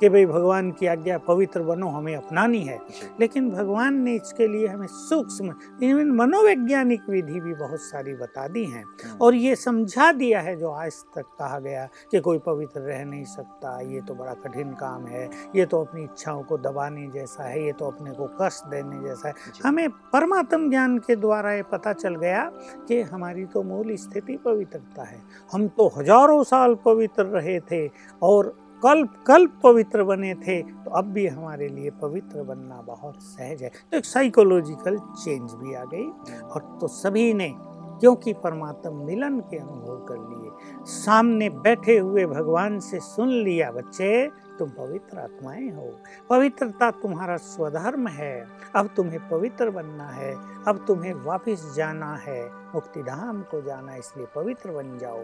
कि 0.00 0.08
भाई 0.08 0.26
भगवान 0.26 0.70
की 0.70 0.86
आज्ञा 0.86 1.18
पवित्र 1.18 1.62
बनो 1.62 1.88
हमें 1.88 2.14
अपनानी 2.16 2.60
है। 2.62 2.78
लेकिन 3.20 3.50
भगवान 3.50 3.94
ने 3.94 4.14
इसके 4.14 4.48
लिए 4.48 4.66
हमें 4.66 4.86
सूक्ष्म 4.88 5.54
इवन 5.82 6.10
मनोवैज्ञानिक 6.12 7.08
विधि 7.10 7.40
भी 7.40 7.54
बहुत 7.54 7.80
सारी 7.80 8.14
बता 8.14 8.46
दी 8.48 8.64
हैं। 8.64 8.82
हम्म, 8.82 9.16
और 9.16 9.34
ये 9.34 9.54
समझा 9.56 10.10
दिया 10.12 10.40
है 10.40 10.56
जो 10.56 10.70
आज 10.70 11.02
तक 11.16 11.26
कहा 11.38 11.58
गया 11.58 11.88
कि 12.10 12.20
कोई 12.20 12.38
पवित्र 12.38 12.80
रह 12.80 13.04
नहीं 13.04 13.24
सकता 13.26 13.78
ये 13.82 14.00
तो 14.00 14.14
बड़ा 14.14 14.34
कठिन 14.36 14.72
काम 14.74 15.06
है 15.06 15.28
ये 15.56 15.66
तो 15.66 15.80
अपनी 15.84 16.02
इच्छाओं 16.04 16.42
को 16.42 16.58
दबाने 16.58 17.06
जैसा 17.10 17.44
है 17.44 17.64
ये 17.64 17.72
तो 17.72 17.86
अपने 17.86 18.10
को 18.10 18.26
कष्ट 18.40 18.66
देने 18.66 19.02
जैसा 19.02 19.28
है। 19.28 19.34
हमें 19.64 19.88
परमात्म 20.12 20.70
ज्ञान 20.70 20.98
के 20.98 21.16
द्वारा 21.16 21.52
ये 21.52 21.62
पता 21.62 21.92
चल 21.92 22.16
गया 22.16 22.44
कि 22.88 23.00
हमारी 23.02 23.44
तो 23.46 23.62
मूल 23.62 23.94
स्थिति 23.96 24.36
पवित्रता 24.36 25.02
है। 25.02 25.20
हम 25.52 25.66
तो 25.68 25.88
हज़ारों 25.96 26.42
साल 26.44 26.74
पवित्र 26.84 27.24
रहे 27.26 27.58
थे 27.62 27.86
और 28.22 28.54
कल्प 28.82 29.24
कल्प 29.26 29.60
पवित्र 29.64 30.04
बने 30.04 30.34
थे 30.34 30.62
तो 30.62 30.90
अब 30.90 31.04
भी 31.04 31.26
हमारे 31.26 31.68
लिए 31.68 31.90
पवित्र 31.90 32.42
बनना 32.42 32.80
बहुत 32.82 33.14
सहज 33.22 33.62
है। 33.62 33.68
तो 33.68 33.96
एक 33.96 34.04
साइकोलॉजिकल 34.04 34.98
चेंज 34.98 35.52
भी 35.52 35.74
आ 35.74 35.84
गई, 35.84 36.06
और 36.42 36.78
तो 36.80 36.88
सभी 36.88 37.34
ने, 37.34 37.54
क्योंकि 38.00 38.32
परमात्मा 38.32 39.04
मिलन 39.04 39.40
के 39.40 39.56
अनुभव 39.56 39.96
कर 40.08 40.16
लिए, 40.16 40.50
सामने 40.84 41.48
बैठे 41.48 41.98
हुए 41.98 42.26
भगवान 42.26 42.78
से 42.80 43.00
सुन 43.00 43.28
लिया, 43.28 43.70
बच्चे, 43.70 44.30
तुम 44.58 44.68
पवित्र 44.68 45.18
आत्माएँ 45.18 45.70
हो। 45.70 45.90
पवित्रता 46.30 46.90
तुम्हारा 46.90 47.36
स्वधर्म 47.36 48.06
है। 48.08 48.46
अब 48.76 48.88
तुम्हें 48.96 49.28
पवित्र 49.28 49.70
बनना 49.70 50.08
है। 50.08 50.34
अब 50.68 50.84
तुम्हें 50.86 51.14
वापस 51.14 51.72
जाना 51.76 52.14
है। 52.14 52.50
मुक्ति 52.74 53.02
धाम 53.02 53.40
को 53.42 53.60
जाना 53.62 53.94
इसलिए 53.94 54.26
पवित्र 54.34 54.70
बन 54.70 54.96
जाओ। 54.98 55.22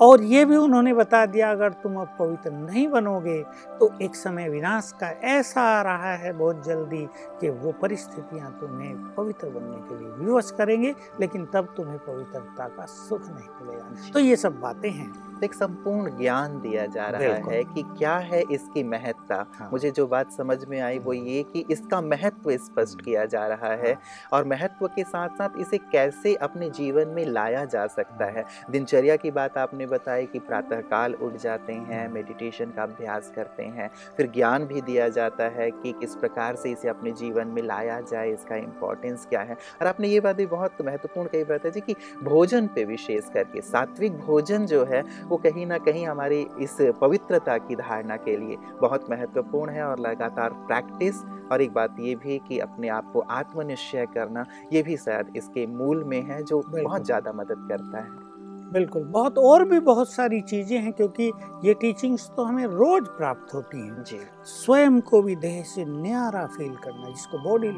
और 0.00 0.22
ये 0.22 0.44
भी 0.44 0.56
उन्होंने 0.56 0.92
बता 0.94 1.24
दिया 1.26 1.50
अगर 1.50 1.72
तुम 1.72 1.96
अब 2.00 2.16
पवित्र 2.18 2.50
नहीं 2.50 2.86
बनोगे 2.88 3.42
तो 3.80 3.90
एक 4.02 4.16
समय 4.16 4.48
विनाश 4.48 4.92
का 5.00 5.08
ऐसा 5.30 5.62
आ 5.62 5.82
रहा 5.82 6.14
है 6.14 6.32
बहुत 6.32 6.64
जल्दी 6.66 7.06
कि 7.40 7.50
वो 7.50 7.72
परिस्थितियाँ 7.72 8.50
तुम्हें 8.60 8.94
पवित्र 9.14 9.48
बनने 9.48 9.76
के 9.88 9.98
लिए 9.98 10.12
विवश 10.18 10.50
करेंगे 10.50 10.94
लेकिन 11.20 11.46
तब 11.46 11.74
तुम्हें 11.76 11.98
पवित्रता 11.98 12.68
का 12.68 12.86
सुख 12.86 13.28
नहीं 13.28 13.48
मिलेगा। 13.60 14.12
तो 14.12 14.18
ये 14.20 14.36
सब 14.36 14.60
बातें 14.60 14.90
हैं। 14.90 15.12
एक 15.44 15.54
संपूर्ण 15.54 16.10
ज्ञान 16.18 16.60
दिया 16.60 16.84
जा 16.86 17.06
रहा 17.06 17.34
है 17.50 17.62
कि 17.64 17.82
क्या 17.98 18.16
है 18.18 18.42
इसकी 18.52 18.82
महत्ता। 18.84 19.44
हाँ। 19.58 19.68
मुझे 19.72 19.90
जो 19.90 20.06
बात 20.06 20.30
समझ 20.32 20.64
में 20.64 20.80
आई 20.80 20.98
वो 20.98 21.12
ये 21.12 21.42
कि 21.42 21.64
इसका 21.70 22.00
महत्व 22.00 22.50
स्पष्ट 22.56 23.00
किया 23.00 23.24
जा 23.24 23.46
रहा 23.46 23.72
है 23.72 23.92
हाँ। 23.92 24.30
और 24.32 24.44
महत्व 24.44 24.86
के 24.86 25.04
साथ 25.04 25.36
साथ 25.38 25.58
इसे 25.58 25.78
कैसे 25.92 26.34
अपने 26.34 26.70
जीवन 26.70 26.83
में 26.92 27.24
लाया 27.26 27.64
जा 27.64 27.86
सकता 27.86 28.24
है। 28.24 28.44
दिनचर्या 28.70 29.16
की 29.16 29.30
बात 29.30 29.58
आपने 29.58 29.86
बताई 29.86 30.26
कि 30.26 30.38
प्रातःकाल 30.38 31.14
उठ 31.14 31.36
जाते 31.36 31.72
हैं 31.72 32.08
मेडिटेशन 32.08 32.70
का 32.70 32.82
अभ्यास 32.82 33.32
करते 33.36 33.62
हैं। 33.62 33.90
फिर 34.16 34.30
ज्ञान 34.30 34.64
भी 34.64 34.80
दिया 34.80 35.08
जाता 35.08 35.44
है 35.44 35.70
कि 35.70 35.92
किस 35.92 36.14
प्रकार 36.14 36.56
से 36.56 36.70
इसे 36.70 36.88
अपने 36.88 37.12
जीवन 37.12 37.48
में 37.48 37.62
लाया 37.62 38.00
जाए, 38.00 38.30
इसका 38.30 38.56
इम्पोर्टेंस 38.56 39.26
क्या 39.26 39.40
है। 39.40 39.54
और 39.54 39.86
आपने 39.86 40.08
ये 40.08 40.20
बात 40.20 40.36
भी 40.36 40.46
बहुत 40.46 40.82
महत्वपूर्ण 40.84 41.28
कही 41.28 41.44
बात 41.44 41.64
है 41.64 41.70
जी 41.70 41.80
कि 41.80 41.94
भोजन 42.22 42.66
पे 42.66 42.84
विशेष 42.84 43.28
करके, 43.34 43.60
सात्विक 43.60 44.18
भोजन 44.18 44.66
जो 44.66 44.84
है, 44.84 45.02
वो 45.24 45.36
कहीं 45.36 45.66
ना 45.66 45.78
कहीं 45.78 46.06
हमारी 46.06 46.46
इस 46.60 46.76
पवित्रता 47.00 47.58
की 47.58 47.76
धारणा 47.76 48.16
के 48.16 48.36
लिए 48.36 48.56
बहुत 48.80 49.10
महत्वपूर्ण 49.10 49.70
है 49.70 49.84
और 49.84 50.00
लगातार 50.00 50.50
प्रैक्टिस 50.68 51.14
और 51.52 51.62
एक 51.62 51.72
बात 51.72 51.96
ये 52.00 52.14
भी 52.14 52.38
कि 52.38 52.58
अपने 52.58 52.88
आप 52.88 53.10
को 53.12 53.20
आत्मनिश्चय 53.20 54.06
करना 54.14 54.44
ये 54.72 54.82
भी 54.82 54.96
शायद 54.96 55.32
इसके 55.36 55.66
मूल 55.66 56.04
में 56.04 56.20
है 56.22 56.42
जो 56.42 56.62
बहुत 56.68 57.04
ज़्यादा 57.04 57.32
मदद 57.32 57.66
करता 57.68 57.98
है। 57.98 58.23
बिल्कुल 58.72 59.02
बहुत 59.04 59.38
और 59.38 59.64
भी 59.68 59.78
बहुत 59.80 60.12
सारी 60.12 60.40
चीज़ें 60.40 60.78
हैं 60.78 60.92
क्योंकि 60.92 61.30
ये 61.64 61.74
टीचिंग्स 61.74 62.30
तो 62.36 62.44
हमें 62.44 62.64
रोज 62.66 63.06
प्राप्त 63.08 63.54
होती 63.54 63.78
हैं। 63.78 64.02
जी। 64.02 64.18
स्वयं 64.44 65.00
को 65.00 65.22
भी 65.22 65.36
देह 65.36 65.62
से 65.62 65.84
न्यारा 65.84 66.46
फील 66.46 66.74
करना 66.76 67.08
जिसको 67.08 67.38
बॉडी 67.38 67.68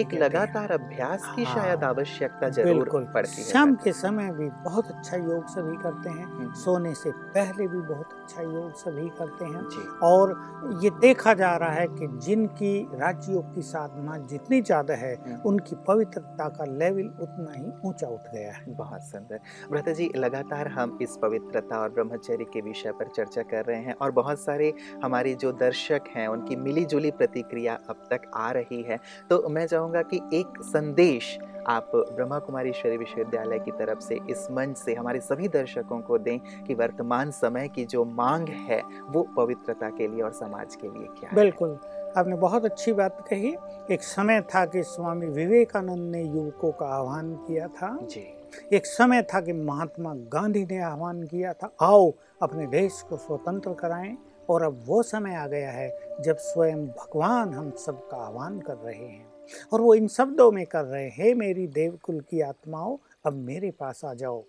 एक 0.00 0.14
लगातार 0.14 0.70
अभ्यास 0.72 1.22
की 1.36 1.44
हाँ, 1.44 1.54
शायद 1.54 1.84
आवश्यकता 1.84 2.48
ज़रूर 2.48 2.88
पड़ती 3.14 3.42
है। 3.42 3.48
शाम 3.48 3.74
के 3.74 3.92
समय 3.92 4.30
भी 4.30 4.48
बहुत 4.64 4.86
अच्छा 4.86 5.16
योग 5.16 5.46
सभी 5.46 5.76
करते 5.76 6.10
हैं। 6.10 6.24
हम्म, 6.24 6.52
सोने 6.54 6.94
से 6.94 7.10
पहले 7.10 7.66
भी 7.66 7.80
बहुत 7.80 8.12
अच्छा 8.12 8.42
योग 8.42 8.72
सभी 8.74 9.08
करते 9.08 9.44
हैं। 9.44 9.86
और 10.02 10.34
ये 10.82 10.90
देखा 10.90 11.34
जा 11.34 11.56
रहा 11.56 11.70
है 11.70 11.86
कि 11.86 12.06
जिनकी 12.18 12.88
राजयोग 12.94 13.54
की 13.54 13.62
साधना 13.62 14.18
जितनी 14.26 14.60
ज़्यादा 14.62 14.94
है 14.94 15.14
हम्म। 15.14 15.40
उनकी 15.48 15.76
पवित्रता 15.76 16.48
का 16.48 16.64
लेवल 16.64 17.06
उतना 17.22 17.52
ही 17.52 17.88
ऊँचा 17.88 18.08
उठ 18.08 18.32
गया 18.34 18.52
है। 18.52 18.74
बहुत 18.74 19.02
सुंदर। 19.02 19.40
भ्राता 19.70 19.92
जी 19.92 20.10
लगातार 20.16 20.68
हम 20.68 20.98
इस 21.02 21.16
पवित्रता 21.22 21.78
और 21.78 21.90
ब्रह्मचर्य 21.90 22.44
के 22.44 22.60
विषय 22.60 22.92
पर 22.92 23.08
चर्चा 23.08 23.42
कर 23.42 23.64
रहे 23.64 23.80
हैं 23.80 23.94
और 23.94 24.10
बहुत 24.10 24.40
सारे 24.40 24.72
हमारे 25.04 25.34
जो 25.34 25.52
दर्शक 25.52 26.00
हैं 26.16 26.28
उनकी 26.28 26.56
मिली 26.56 26.84
जुली 26.84 27.10
प्रतिक्रिया 27.10 27.78
अब 27.90 28.06
तक 28.10 28.30
आ 28.34 28.50
रही 28.50 28.82
है। 28.82 29.00
तो 29.30 29.48
मैं 29.48 29.66
चाहूँगा 29.66 30.02
कि 30.02 30.20
एक 30.34 30.62
संदेश 30.62 31.38
आप 31.66 31.90
ब्रह्मा 31.94 32.38
कुमारी 32.38 32.70
ईश्वरी 32.70 32.96
विश्वविद्यालय 32.96 33.58
की 33.58 33.70
तरफ़ 33.70 34.00
से 34.00 34.18
इस 34.30 34.48
मंच 34.50 34.76
से 34.76 34.94
हमारे 34.94 35.20
सभी 35.20 35.48
दर्शकों 35.48 36.00
को 36.00 36.18
दें 36.18 36.38
कि 36.38 36.74
वर्तमान 36.74 37.30
समय 37.30 37.68
की 37.68 37.84
जो 37.84 38.04
मांग 38.04 38.48
है 38.48 38.82
वो 39.08 39.22
पवित्रता 39.36 39.90
के 39.90 40.08
लिए 40.08 40.22
और 40.22 40.32
समाज 40.32 40.76
के 40.76 40.88
लिए 40.88 41.06
क्या 41.06 41.30
है। 41.30 41.36
बिल्कुल। 41.36 41.78
आपने 42.16 42.36
बहुत 42.36 42.64
अच्छी 42.64 42.92
बात 42.92 43.26
कही। 43.30 43.56
एक 43.90 44.02
समय 44.02 44.40
था 44.40 44.66
कि 44.66 44.82
स्वामी 44.82 45.26
विवेकानंद 45.26 46.10
ने 46.10 46.22
युवकों 46.22 46.72
का 46.72 46.86
आह्वान 46.86 47.34
किया 47.34 47.68
था। 47.68 47.98
जी। 48.02 48.26
एक 48.72 48.86
समय 48.86 49.22
था 49.22 49.40
कि 49.40 49.52
महात्मा 49.52 50.14
गांधी 50.14 50.64
ने 50.64 50.78
आह्वान 50.78 51.22
किया 51.22 51.52
था, 51.52 51.72
आओ 51.82 52.12
अपने 52.42 52.66
देश 52.66 53.02
को 53.08 53.16
स्वतंत्र 53.16 53.74
कराएँ। 53.74 54.16
और 54.50 54.62
अब 54.62 54.84
वो 54.86 55.02
समय 55.02 55.34
आ 55.34 55.46
गया 55.46 55.70
है 55.70 55.98
जब 56.20 56.36
स्वयं 56.36 56.86
भगवान 56.86 57.54
हम 57.54 57.70
सबका 57.70 58.16
आह्वान 58.16 58.60
कर 58.60 58.74
रहे 58.74 59.06
हैं। 59.06 59.26
और 59.72 59.80
वो 59.80 59.94
इन 59.94 60.08
शब्दों 60.08 60.52
में 60.52 60.66
कर 60.66 60.84
रहे 60.84 61.08
हैं 61.08 61.34
मेरी 61.34 61.66
देवकुल 61.66 62.20
की 62.20 62.40
आत्माओं, 62.40 62.96
अब 63.26 63.32
मेरे 63.32 63.70
पास 63.70 64.04
आ 64.04 64.14
जाओ। 64.14 64.44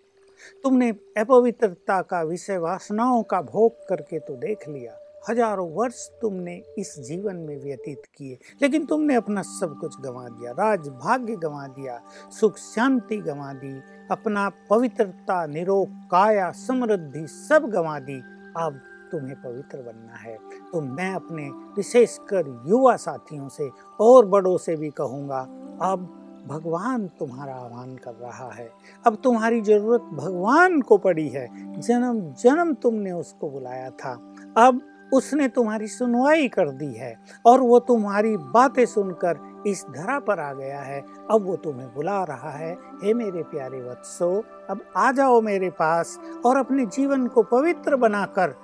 तुमने 0.64 0.90
अपवित्रता 1.18 2.02
का 2.02 2.22
विषय 2.22 2.58
वासनाओं 2.58 3.24
का 3.24 3.42
भोग 3.42 3.88
करके 3.88 4.20
तो 4.20 4.36
देख 4.36 4.70
लिया 4.70 4.92
हज़ारों 5.30 5.70
वर्ष 5.72 6.08
तुमने 6.22 6.56
इस 6.78 6.96
जीवन 7.00 7.36
में 7.38 7.58
व्यतीत 7.64 8.02
किए, 8.18 8.38
लेकिन 8.62 8.86
तुमने 8.86 9.16
अपना 9.16 9.42
सब 9.42 9.78
कुछ 9.82 10.00
गंवा 10.02 10.28
दिया, 10.30 10.52
राज 10.52 10.88
भाग्य 10.88 11.36
गंवा 11.36 11.68
दिया, 11.68 12.00
सुख 12.32 12.58
शांति 12.58 13.18
गंवा 13.18 13.54
दी, 13.54 13.74
अपना 14.12 14.50
पवित्रता, 14.70 15.46
निरोग, 15.46 15.90
काया, 16.12 16.52
समृद्धि 16.52 17.26
सब 17.28 17.70
गंवा 17.70 18.00
दी। 18.00 18.22
अब 18.58 18.80
तुम्हें 19.12 19.36
पवित्र 19.36 19.78
बनना 19.78 20.16
है। 20.16 20.38
तो 20.72 20.82
मैं 20.82 21.14
अपने 21.14 21.50
विशेषकर 21.78 22.48
युवा 22.68 22.96
साथियों 22.96 23.50
से 23.50 23.70
और 24.00 24.26
बड़ों 24.26 24.58
से 24.58 24.76
भी 24.76 24.90
कहूँगा, 24.90 25.40
अब 25.84 26.08
भगवान 26.48 27.08
तुम्हारा 27.20 27.54
आह्वान 27.54 27.96
कर 27.96 28.14
रहा 28.14 28.50
है। 28.52 28.70
अब 29.06 29.16
तुम्हारी 29.16 29.62
ज़रूरत 29.62 30.02
भगवान 30.14 30.82
को 30.82 30.98
पड़ी 30.98 31.28
है। 31.30 31.48
जन्म 31.82 32.20
जन्म 32.34 32.74
तुमने 32.74 33.12
उसको 33.12 33.50
बुलाया 33.50 33.90
था। 33.90 34.12
अब 34.58 34.82
उसने 35.16 35.48
तुम्हारी 35.48 35.88
सुनवाई 35.88 36.48
कर 36.48 36.70
दी 36.70 36.94
है 36.94 37.16
और 37.46 37.62
वो 37.62 37.80
तुम्हारी 37.80 38.36
बातें 38.38 38.86
सुनकर 38.86 39.64
इस 39.68 39.86
धरा 39.90 40.20
पर 40.20 40.40
आ 40.40 40.54
गया 40.54 40.80
है। 40.80 41.02
अब 41.32 41.46
वो 41.46 41.56
तुम्हें 41.56 41.94
बुला 41.96 42.24
रहा 42.24 42.50
है। 42.50 42.74
हे 43.04 43.14
मेरे 43.14 43.44
प्यारे 43.44 43.82
वत्सो, 43.82 44.44
अब 44.70 44.82
आ 44.98 45.12
जाओ 45.12 45.42
मेरे 45.42 45.70
पास 45.70 46.20
और 46.46 46.58
अपने 46.58 46.86
जीवन 46.86 47.28
को 47.28 47.44
पवित्र 47.44 47.96
बनाकर 47.96 48.56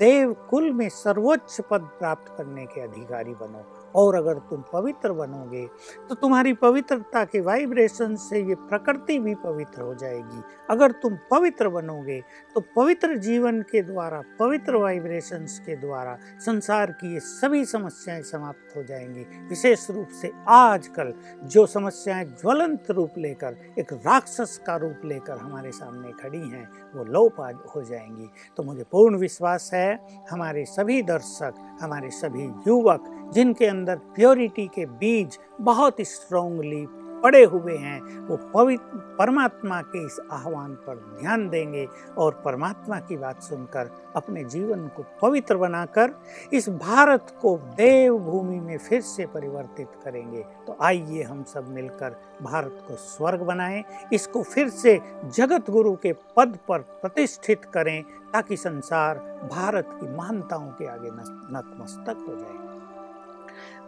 देव 0.00 0.32
कुल 0.50 0.70
में 0.72 0.88
सर्वोच्च 0.88 1.60
पद 1.70 1.80
प्राप्त 1.98 2.32
करने 2.38 2.66
के 2.66 2.80
अधिकारी 2.80 3.34
बनो। 3.34 3.64
और 3.94 4.14
अगर 4.14 4.38
तुम 4.50 4.62
पवित्र 4.72 5.12
बनोगे 5.12 5.66
तो 6.08 6.14
तुम्हारी 6.14 6.52
पवित्रता 6.54 7.24
के 7.24 7.40
वाइब्रेशन 7.40 8.14
से 8.18 8.40
ये 8.40 8.54
प्रकृति 8.54 9.18
भी 9.18 9.34
पवित्र 9.34 9.82
हो 9.82 9.94
जाएगी। 9.94 10.42
अगर 10.70 10.92
तुम 10.92 11.16
पवित्र 11.30 11.68
बनोगे 11.68 12.20
तो 12.54 12.60
पवित्र 12.76 13.16
जीवन 13.18 13.60
के 13.62 13.82
द्वारा, 13.82 14.22
पवित्र 14.38 14.76
वाइब्रेशंस 14.76 15.58
के 15.58 15.76
द्वारा 15.76 16.16
संसार 16.40 16.90
की 16.92 17.12
ये 17.14 17.20
सभी 17.20 17.64
समस्याएँ 17.64 18.22
समाप्त 18.22 18.76
हो 18.76 18.82
जाएँगी। 18.82 19.24
विशेष 19.48 19.88
रूप 19.90 20.08
से 20.20 20.32
आजकल 20.48 21.12
जो 21.44 21.66
समस्याएँ 21.66 22.24
ज्वलंत 22.24 22.90
रूप 22.90 23.18
लेकर, 23.18 23.56
एक 23.78 23.92
राक्षस 23.92 24.58
का 24.66 24.76
रूप 24.76 25.04
लेकर 25.04 25.38
हमारे 25.38 25.72
सामने 25.72 26.12
खड़ी 26.12 26.38
हैं, 26.40 26.68
वो 26.94 27.04
लोप 27.04 27.40
आज 27.40 27.56
हो 27.74 27.82
जाएँगी। 27.82 28.28
तो 28.56 28.62
मुझे 28.62 28.84
पूर्ण 28.92 29.16
विश्वास 29.16 29.70
है, 29.74 29.98
हमारे 30.30 30.64
सभी 30.64 31.02
दर्शक, 31.02 31.54
हमारे 31.80 32.10
सभी 32.10 32.44
युवक 32.68 33.04
जिनके 33.32 33.66
अंदर 33.66 33.96
प्योरिटी 34.14 34.66
के 34.66 34.86
बीज 34.86 35.38
बहुत 35.60 36.00
स्ट्रांगली 36.00 36.86
पड़े 37.22 37.42
हुए 37.44 37.76
हैं, 37.76 38.00
वो 38.26 38.36
पवित्र 38.54 38.98
परमात्मा 39.18 39.80
के 39.82 40.04
इस 40.06 40.18
आह्वान 40.32 40.74
पर 40.86 40.96
ध्यान 41.20 41.48
देंगे 41.48 41.86
और 42.18 42.40
परमात्मा 42.44 42.98
की 43.00 43.16
बात 43.16 43.42
सुनकर 43.42 43.90
अपने 44.16 44.44
जीवन 44.44 44.86
को 44.86 45.04
पवित्र 45.22 45.56
बनाकर 45.56 46.14
इस 46.52 46.68
भारत 46.68 47.34
को 47.42 47.56
देव 47.76 48.18
भूमि 48.18 48.60
में 48.60 48.78
फिर 48.78 49.00
से 49.00 49.26
परिवर्तित 49.26 49.88
करेंगे। 50.04 50.44
तो 50.66 50.76
आइए 50.82 51.22
हम 51.22 51.42
सब 51.44 51.68
मिलकर 51.68 52.16
भारत 52.42 52.84
को 52.88 52.96
स्वर्ग 52.96 53.42
बनाएँ, 53.42 53.84
इसको 54.12 54.42
फिर 54.42 54.68
से 54.68 54.98
जगत 55.34 55.70
गुरु 55.70 55.94
के 55.96 56.12
पद 56.36 56.58
पर 56.68 56.78
प्रतिष्ठित 56.78 57.64
करें, 57.64 58.02
ताकि 58.32 58.56
संसार 58.56 59.18
भारत 59.52 59.88
की 59.94 60.14
महानताओं 60.16 60.68
के 60.70 60.86
आगे 60.86 61.10
नतमस्तक 61.10 62.26
हो 62.28 62.36
जाए। 62.36 62.79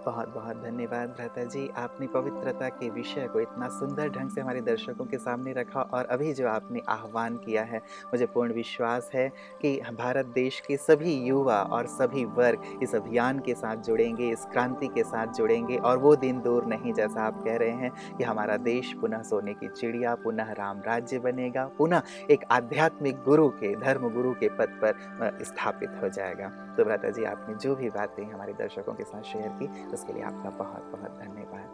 बहुत 0.06 0.28
बहुत 0.28 0.56
धन्यवाद 0.56 1.08
भ्राता 1.08 1.42
जी। 1.44 1.68
आपने 1.76 2.06
पवित्रता 2.06 2.68
के 2.68 2.88
विषय 2.90 3.26
को 3.32 3.40
इतना 3.40 3.68
सुंदर 3.68 4.08
ढंग 4.08 4.30
से 4.30 4.40
हमारे 4.40 4.60
दर्शकों 4.60 5.04
के 5.04 5.18
सामने 5.18 5.52
रखा 5.52 5.80
और 5.94 6.04
अभी 6.04 6.32
जो 6.32 6.48
आपने 6.48 6.80
आह्वान 6.88 7.36
किया 7.36 7.62
है, 7.62 7.78
मुझे 8.06 8.26
पूर्ण 8.26 8.52
विश्वास 8.52 9.10
है 9.14 9.28
कि 9.62 9.74
भारत 9.98 10.26
देश 10.34 10.60
के 10.60 10.76
सभी 10.76 11.14
युवा 11.18 11.60
और 11.72 11.86
सभी 11.88 12.24
वर्ग 12.24 12.78
इस 12.82 12.94
अभियान 12.94 13.38
के 13.38 13.54
साथ 13.54 13.82
जुड़ेंगे, 13.82 14.30
इस 14.30 14.44
क्रांति 14.52 14.88
के 14.88 15.02
साथ 15.02 15.34
जुड़ेंगे 15.34 15.76
और 15.76 15.98
वो 15.98 16.14
दिन 16.16 16.40
दूर 16.40 16.64
नहीं 16.66 16.92
जैसा 16.92 17.22
आप 17.22 17.42
कह 17.44 17.56
रहे 17.56 17.70
हैं 17.72 17.92
कि 18.18 18.24
हमारा 18.24 18.56
देश 18.56 18.92
पुनः 19.00 19.22
सोने 19.22 19.54
की 19.54 19.68
चिड़िया, 19.68 20.14
पुनः 20.14 20.52
राम 20.52 20.80
राज्य 20.86 21.18
बनेगा, 21.18 21.66
पुनः 21.78 22.02
एक 22.30 22.44
आध्यात्मिक 22.50 23.22
गुरु 23.24 23.48
के, 23.52 23.74
धर्म 23.76 24.08
गुरु 24.10 24.32
के 24.32 24.48
पद 24.48 24.78
पर 24.84 25.38
स्थापित 25.44 25.98
हो 26.02 26.08
जाएगा। 26.08 26.50
तो 26.76 26.84
भ्राता 26.84 27.08
जी, 27.10 27.24
आपने 27.24 27.54
जो 27.54 27.74
भी 27.76 27.88
बातें 27.90 28.24
हमारे 28.24 28.52
दर्शकों 28.52 28.92
के 28.94 29.04
साथ 29.04 29.22
शेयर 29.22 29.48
की 29.52 29.91
उसके 29.92 30.12
लिए 30.12 30.22
आपका 30.22 30.50
बहुत 30.50 30.92
बहुत 30.92 31.10
धन्यवाद। 31.10 31.68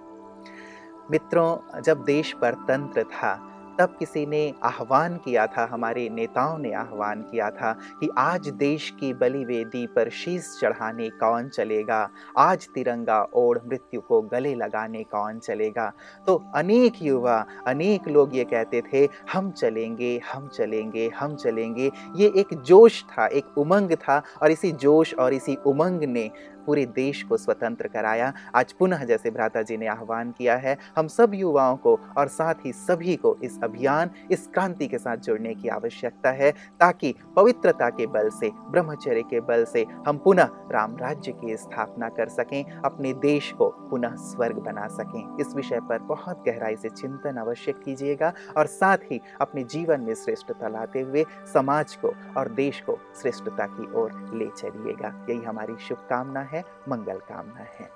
मित्रों, 1.11 1.81
जब 1.81 2.05
देश 2.05 2.33
पर 2.33 2.55
तंत्र 2.55 3.03
था, 3.03 3.55
तब 3.81 3.97
किसी 3.99 4.27
ने 4.27 4.55
आह्वान 4.63 5.17
किया 5.17 5.47
था, 5.47 5.69
हमारे 5.71 6.09
नेताओं 6.09 6.59
ने 6.59 6.73
आह्वान 6.73 7.23
किया 7.23 7.51
था 7.51 7.73
कि 7.73 8.09
आज 8.19 8.49
देश 8.49 8.91
की 9.01 9.15
बलि 9.15 9.45
वेदी 9.45 9.87
पर 9.87 10.11
शीश 10.11 10.59
चढ़ाने 10.61 11.09
कौन 11.11 11.49
चलेगा? 11.49 12.11
आज 12.39 12.69
तिरंगा 12.75 13.27
ओढ़ 13.35 13.59
मृत्यु 13.67 14.01
को 14.01 14.23
गले 14.23 14.55
लगाने 14.55 15.03
कौन 15.03 15.39
चलेगा? 15.39 15.93
तो 16.27 16.45
अनेक 16.55 16.93
युवा, 17.03 17.47
अनेक 17.67 18.09
लोग 18.09 18.37
ये 18.37 18.45
कहते 18.45 18.83
थे, 18.93 19.09
हम 19.33 19.51
चलेंगे 19.51 20.21
हम 20.33 20.49
चलेंगे 20.49 21.11
हम 21.19 21.37
चलेंगे। 21.37 21.91
ये 22.17 22.33
एक 22.37 22.55
जोश 22.55 23.05
था, 23.05 23.27
एक 23.27 23.59
उमंग 23.59 23.93
था 23.93 24.23
और 24.43 24.51
इसी 24.51 24.73
जोश 24.73 25.15
और 25.15 25.33
इसी 25.33 25.57
उमंग 25.67 26.03
ने 26.03 26.31
पूरे 26.69 26.87
देश 26.87 27.23
को 27.23 27.37
स्वतंत्र 27.37 27.89
कराया। 27.89 28.33
आज 28.55 28.73
पुनः 28.73 29.05
जैसे 29.05 29.31
भ्राता 29.31 29.63
जी 29.63 29.77
ने 29.77 29.87
आह्वान 29.87 30.31
किया 30.31 30.57
है, 30.57 30.77
हम 30.97 31.07
सब 31.07 31.31
युवाओं 31.35 31.77
को 31.77 32.01
और 32.17 32.29
साथ 32.29 32.55
ही 32.67 32.73
सभी 32.73 33.17
को 33.17 33.37
इस 33.45 33.59
अभियान, 33.63 34.11
इस 34.31 34.47
क्रांति 34.47 34.89
के 34.89 34.99
साथ 34.99 35.17
जुड़ने 35.17 35.55
की 35.55 35.69
आवश्यकता 35.69 36.31
है, 36.31 36.51
ताकि 36.81 37.15
पवित्रता 37.37 37.89
के 37.91 38.07
बल 38.07 38.29
से, 38.31 38.51
ब्रह्मचर्य 38.71 39.23
के 39.23 39.41
बल 39.41 39.65
से 39.65 39.87
हम 40.09 40.19
पुनः 40.19 40.49
राम 40.73 40.97
राज्य 40.97 41.33
की 41.33 41.57
स्थापना 41.57 42.09
कर 42.09 42.29
सकें, 42.29 42.65
अपने 42.81 43.13
देश 43.13 43.53
को 43.53 43.69
पुनः 43.69 44.15
स्वर्ग 44.17 44.59
बना 44.59 44.87
सकें। 44.89 45.37
इस 45.41 45.55
विषय 45.55 45.81
पर 45.81 45.99
बहुत 45.99 46.45
गहराई 46.49 46.77
से 46.77 46.89
चिंतन 46.89 47.37
अवश्य 47.37 47.73
कीजिएगा 47.73 48.33
और 48.57 48.67
साथ 48.67 48.99
ही 49.13 49.21
अपने 49.41 49.65
जीवन 49.65 50.01
में 50.01 50.15
श्रेष्ठता 50.15 50.69
लाते 50.69 51.01
हुए 51.01 51.25
समाज 51.55 51.97
को 51.97 52.13
और 52.37 52.49
देश 52.49 52.81
को 52.81 52.99
श्रेष्ठता 53.23 53.67
की 53.67 53.93
ओर 53.95 54.13
ले 54.35 54.49
चलिएगा। 54.57 55.27
यही 55.31 55.43
हमारी 55.43 55.77
शुभकामना 55.89 56.41
है। 56.41 56.58
है। 56.59 56.65
मंगल 56.89 57.19
कामना 57.19 57.61
है। 57.61 57.91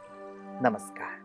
नमस्कार। 0.62 1.21